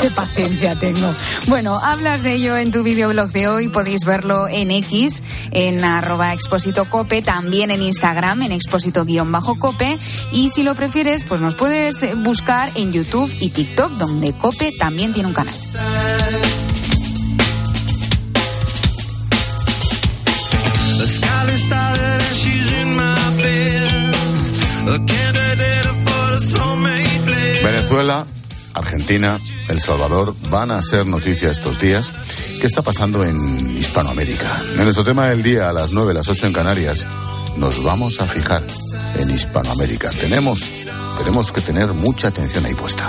qué 0.00 0.10
paciencia 0.10 0.74
tengo. 0.76 1.12
Bueno, 1.48 1.78
hablas 1.78 2.22
de 2.22 2.34
ello 2.34 2.56
en 2.56 2.70
tu 2.70 2.82
videoblog 2.82 3.30
de 3.32 3.48
hoy, 3.48 3.68
podéis 3.68 4.04
verlo 4.04 4.48
en 4.48 4.70
X, 4.70 5.22
en 5.50 5.84
arroba 5.84 6.32
expósito 6.32 6.84
cope, 6.86 7.22
también 7.22 7.70
en 7.70 7.82
Instagram, 7.82 8.42
en 8.42 8.52
expósito-cope, 8.52 9.98
y 10.32 10.50
si 10.50 10.62
lo 10.62 10.74
prefieres, 10.74 11.24
pues 11.24 11.40
nos 11.40 11.54
puedes 11.54 12.06
buscar 12.22 12.70
en 12.76 12.92
YouTube 12.92 13.30
y 13.40 13.50
TikTok, 13.50 13.92
donde 13.92 14.32
Cope 14.32 14.72
también 14.78 15.12
tiene 15.12 15.28
un 15.28 15.34
canal. 15.34 15.54
Venezuela, 27.62 28.26
Argentina, 28.72 29.38
El 29.68 29.80
Salvador 29.80 30.34
van 30.50 30.70
a 30.70 30.82
ser 30.82 31.04
noticia 31.06 31.50
estos 31.50 31.78
días. 31.78 32.12
¿Qué 32.60 32.66
está 32.66 32.80
pasando 32.80 33.22
en 33.22 33.76
Hispanoamérica? 33.78 34.48
En 34.76 34.84
nuestro 34.84 35.04
tema 35.04 35.26
del 35.26 35.42
día, 35.42 35.68
a 35.68 35.72
las 35.74 35.92
9, 35.92 36.14
las 36.14 36.28
8 36.28 36.46
en 36.46 36.52
Canarias, 36.54 37.04
nos 37.58 37.82
vamos 37.84 38.20
a 38.20 38.26
fijar 38.26 38.62
en 39.18 39.30
Hispanoamérica. 39.30 40.08
Tenemos, 40.10 40.60
tenemos 41.18 41.52
que 41.52 41.60
tener 41.60 41.88
mucha 41.88 42.28
atención 42.28 42.64
ahí 42.64 42.74
puesta. 42.74 43.06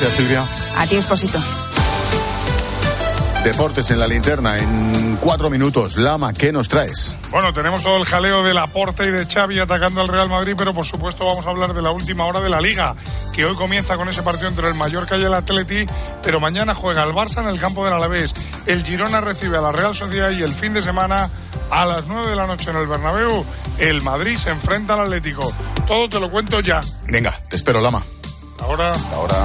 Gracias, 0.00 0.18
Silvia. 0.18 0.42
A 0.78 0.86
ti, 0.86 0.96
expósito. 0.96 1.38
Deportes 3.44 3.90
en 3.90 3.98
la 3.98 4.06
linterna 4.06 4.56
en 4.56 5.18
cuatro 5.20 5.50
minutos. 5.50 5.98
Lama, 5.98 6.32
¿qué 6.32 6.52
nos 6.52 6.70
traes? 6.70 7.14
Bueno, 7.30 7.52
tenemos 7.52 7.82
todo 7.82 7.98
el 7.98 8.06
jaleo 8.06 8.42
de 8.42 8.54
Laporte 8.54 9.04
y 9.04 9.10
de 9.10 9.26
Xavi 9.26 9.58
atacando 9.58 10.00
al 10.00 10.08
Real 10.08 10.30
Madrid, 10.30 10.54
pero 10.56 10.72
por 10.72 10.86
supuesto 10.86 11.26
vamos 11.26 11.46
a 11.46 11.50
hablar 11.50 11.74
de 11.74 11.82
la 11.82 11.90
última 11.90 12.24
hora 12.24 12.40
de 12.40 12.48
la 12.48 12.62
Liga, 12.62 12.94
que 13.34 13.44
hoy 13.44 13.54
comienza 13.56 13.98
con 13.98 14.08
ese 14.08 14.22
partido 14.22 14.48
entre 14.48 14.68
el 14.68 14.74
Mallorca 14.74 15.18
y 15.18 15.22
el 15.22 15.34
Atleti, 15.34 15.84
pero 16.22 16.40
mañana 16.40 16.74
juega 16.74 17.02
el 17.02 17.10
Barça 17.10 17.42
en 17.42 17.48
el 17.48 17.60
campo 17.60 17.84
del 17.84 17.92
Alavés. 17.92 18.32
El 18.64 18.82
Girona 18.82 19.20
recibe 19.20 19.58
a 19.58 19.60
la 19.60 19.72
Real 19.72 19.94
Sociedad 19.94 20.30
y 20.30 20.42
el 20.42 20.50
fin 20.50 20.72
de 20.72 20.80
semana 20.80 21.28
a 21.70 21.84
las 21.84 22.06
9 22.06 22.30
de 22.30 22.36
la 22.36 22.46
noche 22.46 22.70
en 22.70 22.78
el 22.78 22.86
Bernabéu, 22.86 23.44
el 23.76 24.00
Madrid 24.00 24.38
se 24.38 24.48
enfrenta 24.48 24.94
al 24.94 25.00
Atlético. 25.00 25.52
Todo 25.86 26.08
te 26.08 26.18
lo 26.18 26.30
cuento 26.30 26.60
ya. 26.60 26.80
Venga, 27.06 27.38
te 27.50 27.56
espero, 27.56 27.82
Lama. 27.82 28.02
Ahora. 28.62 28.94
Ahora. 29.12 29.44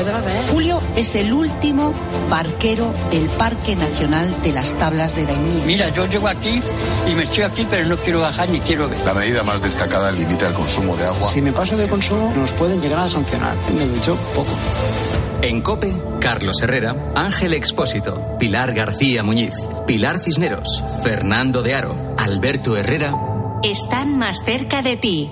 Julio 0.49 0.81
es 0.95 1.15
el 1.15 1.33
último 1.33 1.93
barquero 2.29 2.93
del 3.11 3.25
Parque 3.29 3.75
Nacional 3.75 4.41
de 4.41 4.51
las 4.51 4.73
Tablas 4.75 5.15
de 5.15 5.25
Daimiel. 5.25 5.63
Mira, 5.65 5.89
yo 5.89 6.05
llego 6.05 6.27
aquí 6.27 6.61
y 7.07 7.15
me 7.15 7.23
estoy 7.23 7.43
aquí, 7.43 7.67
pero 7.69 7.87
no 7.87 7.97
quiero 7.97 8.21
bajar 8.21 8.49
ni 8.49 8.59
quiero 8.59 8.89
ver. 8.89 8.99
La 9.05 9.13
medida 9.13 9.43
más 9.43 9.61
destacada 9.61 10.11
limita 10.11 10.47
el 10.47 10.53
consumo 10.53 10.95
de 10.95 11.05
agua. 11.05 11.29
Si 11.29 11.41
me 11.41 11.51
paso 11.51 11.77
de 11.77 11.87
consumo, 11.87 12.33
nos 12.35 12.51
pueden 12.53 12.81
llegar 12.81 12.99
a 12.99 13.09
sancionar. 13.09 13.55
Me 13.75 13.83
he 13.83 13.89
dicho 13.89 14.15
poco. 14.35 14.51
En 15.41 15.61
COPE, 15.61 15.91
Carlos 16.19 16.61
Herrera, 16.61 16.95
Ángel 17.15 17.53
Expósito, 17.53 18.37
Pilar 18.37 18.73
García 18.73 19.23
Muñiz, 19.23 19.53
Pilar 19.87 20.19
Cisneros, 20.19 20.83
Fernando 21.03 21.63
de 21.63 21.73
Aro, 21.73 22.15
Alberto 22.17 22.77
Herrera. 22.77 23.15
Están 23.63 24.17
más 24.17 24.43
cerca 24.45 24.81
de 24.81 24.97
ti. 24.97 25.31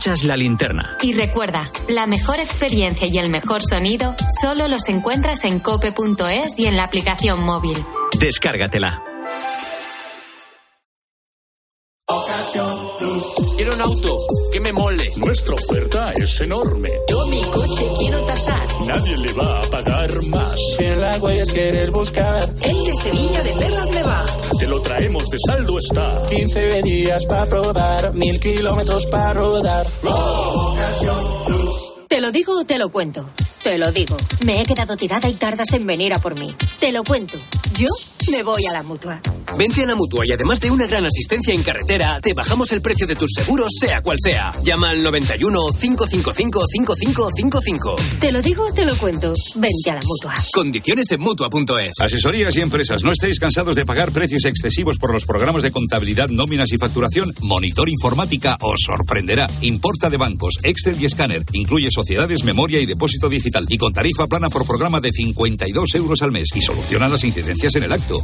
Escuchas 0.00 0.24
la 0.24 0.34
linterna. 0.38 0.96
Y 1.02 1.12
recuerda, 1.12 1.70
la 1.86 2.06
mejor 2.06 2.40
experiencia 2.40 3.06
y 3.06 3.18
el 3.18 3.28
mejor 3.28 3.60
sonido 3.62 4.14
solo 4.40 4.66
los 4.66 4.88
encuentras 4.88 5.44
en 5.44 5.58
cope.es 5.58 6.58
y 6.58 6.64
en 6.64 6.78
la 6.78 6.84
aplicación 6.84 7.44
móvil. 7.44 7.76
Descárgatela. 8.18 9.02
Quiero 13.56 13.74
un 13.74 13.80
auto 13.82 14.16
que 14.50 14.60
me 14.60 14.72
mole. 14.72 15.10
Nuestra 15.18 15.54
oferta 15.54 16.14
es 16.14 16.40
enorme. 16.40 16.88
Yo 17.06 17.19
coche 17.80 17.94
quiero 17.98 18.20
tasar. 18.22 18.68
Nadie 18.86 19.16
le 19.16 19.32
va 19.32 19.60
a 19.60 19.62
pagar 19.70 20.24
más. 20.26 20.56
Si 20.76 20.84
en 20.84 21.00
la 21.00 21.18
huellas 21.18 21.52
quieres 21.52 21.90
buscar. 21.90 22.54
El 22.62 22.84
de 22.84 22.94
Sevilla 23.02 23.42
de 23.42 23.52
Perlas 23.52 23.90
me 23.90 24.02
va. 24.02 24.26
Te 24.58 24.66
lo 24.66 24.80
traemos 24.82 25.24
de 25.30 25.38
saldo 25.46 25.78
está. 25.78 26.22
15 26.28 26.82
días 26.82 27.26
para 27.26 27.46
probar, 27.46 28.14
mil 28.14 28.38
kilómetros 28.40 29.06
para 29.06 29.34
rodar. 29.34 29.86
Te 32.08 32.20
lo 32.20 32.32
digo 32.32 32.58
o 32.58 32.64
te 32.64 32.78
lo 32.78 32.90
cuento. 32.90 33.28
Te 33.62 33.78
lo 33.78 33.92
digo. 33.92 34.16
Me 34.44 34.60
he 34.60 34.64
quedado 34.64 34.96
tirada 34.96 35.28
y 35.28 35.34
tardas 35.34 35.72
en 35.72 35.86
venir 35.86 36.14
a 36.14 36.18
por 36.18 36.38
mí. 36.38 36.54
Te 36.78 36.92
lo 36.92 37.04
cuento. 37.04 37.38
Yo 37.74 37.88
me 38.30 38.42
voy 38.42 38.66
a 38.66 38.72
la 38.72 38.82
mutua. 38.82 39.20
Vente 39.56 39.82
a 39.82 39.86
la 39.86 39.94
mutua 39.94 40.24
y 40.26 40.32
además 40.32 40.60
de 40.60 40.70
una 40.70 40.86
gran 40.86 41.04
asistencia 41.04 41.52
en 41.52 41.62
carretera, 41.62 42.20
te 42.20 42.34
bajamos 42.34 42.72
el 42.72 42.80
precio 42.80 43.06
de 43.06 43.16
tus 43.16 43.30
seguros, 43.34 43.72
sea 43.78 44.00
cual 44.00 44.16
sea. 44.22 44.52
Llama 44.64 44.90
al 44.90 45.02
91 45.02 45.58
555 45.78 46.64
5555. 46.66 47.96
Te 48.20 48.32
lo 48.32 48.40
digo 48.42 48.64
o 48.64 48.72
te 48.72 48.84
lo 48.84 48.96
cuento. 48.96 49.32
Vente 49.56 49.90
a 49.90 49.94
la 49.94 50.00
mutua. 50.06 50.34
Condiciones 50.52 51.10
en 51.12 51.20
mutua.es. 51.20 52.00
Asesorías 52.00 52.56
y 52.56 52.60
empresas, 52.60 53.04
¿no 53.04 53.12
estáis 53.12 53.38
cansados 53.38 53.76
de 53.76 53.84
pagar 53.84 54.12
precios 54.12 54.44
excesivos 54.44 54.98
por 54.98 55.12
los 55.12 55.24
programas 55.24 55.62
de 55.62 55.72
contabilidad, 55.72 56.28
nóminas 56.28 56.72
y 56.72 56.78
facturación? 56.78 57.32
Monitor 57.40 57.88
Informática 57.88 58.56
os 58.60 58.80
sorprenderá. 58.86 59.48
Importa 59.62 60.10
de 60.10 60.16
bancos, 60.16 60.58
Excel 60.62 61.00
y 61.00 61.06
escáner. 61.06 61.44
Incluye 61.52 61.90
sociedades, 61.90 62.44
memoria 62.44 62.80
y 62.80 62.86
depósito 62.86 63.28
digital. 63.28 63.66
Y 63.68 63.78
con 63.78 63.92
tarifa 63.92 64.26
plana 64.26 64.48
por 64.48 64.66
programa 64.66 65.00
de 65.00 65.10
52 65.12 65.94
euros 65.94 66.22
al 66.22 66.32
mes. 66.32 66.50
Y 66.54 66.62
soluciona 66.62 67.08
las 67.08 67.24
incidencias 67.24 67.74
en 67.76 67.84
el 67.84 67.92
acto. 67.92 68.18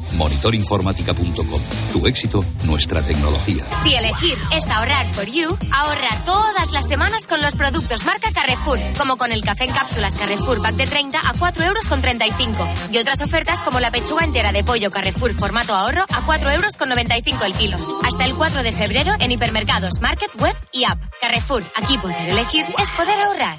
Tu 1.92 2.06
éxito, 2.06 2.44
nuestra 2.64 3.02
tecnología. 3.02 3.64
Si 3.82 3.94
elegir 3.94 4.36
es 4.52 4.66
ahorrar 4.66 5.06
for 5.12 5.26
you, 5.26 5.56
ahorra 5.72 6.08
todas 6.24 6.72
las 6.72 6.86
semanas 6.86 7.26
con 7.26 7.40
los 7.42 7.54
productos 7.54 8.04
marca 8.04 8.30
Carrefour, 8.32 8.78
como 8.98 9.16
con 9.16 9.32
el 9.32 9.42
café 9.42 9.64
en 9.64 9.72
cápsulas 9.72 10.14
Carrefour 10.14 10.62
Pack 10.62 10.74
de 10.76 10.86
30 10.86 11.18
a 11.18 11.32
4 11.38 11.64
euros 11.64 11.86
con 11.88 12.00
35 12.00 12.68
y 12.92 12.98
otras 12.98 13.20
ofertas 13.22 13.60
como 13.62 13.80
la 13.80 13.90
pechuga 13.90 14.24
entera 14.24 14.52
de 14.52 14.62
pollo 14.64 14.90
Carrefour 14.90 15.34
formato 15.34 15.74
ahorro 15.74 16.04
a 16.08 16.22
4 16.24 16.50
euros 16.50 16.76
con 16.76 16.88
95 16.88 17.44
el 17.44 17.54
kilo. 17.54 17.76
Hasta 18.04 18.24
el 18.24 18.34
4 18.34 18.62
de 18.62 18.72
febrero 18.72 19.12
en 19.18 19.32
hipermercados, 19.32 20.00
market, 20.00 20.30
web 20.40 20.56
y 20.72 20.84
app. 20.84 20.98
Carrefour, 21.20 21.64
aquí 21.76 21.98
poder 21.98 22.28
elegir 22.28 22.64
es 22.78 22.90
poder 22.90 23.18
ahorrar. 23.20 23.58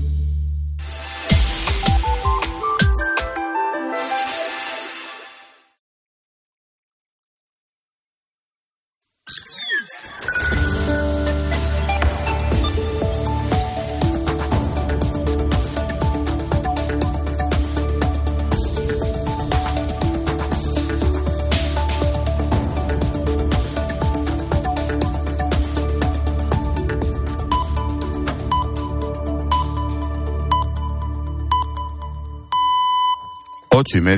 too 33.91 34.01
many. 34.01 34.09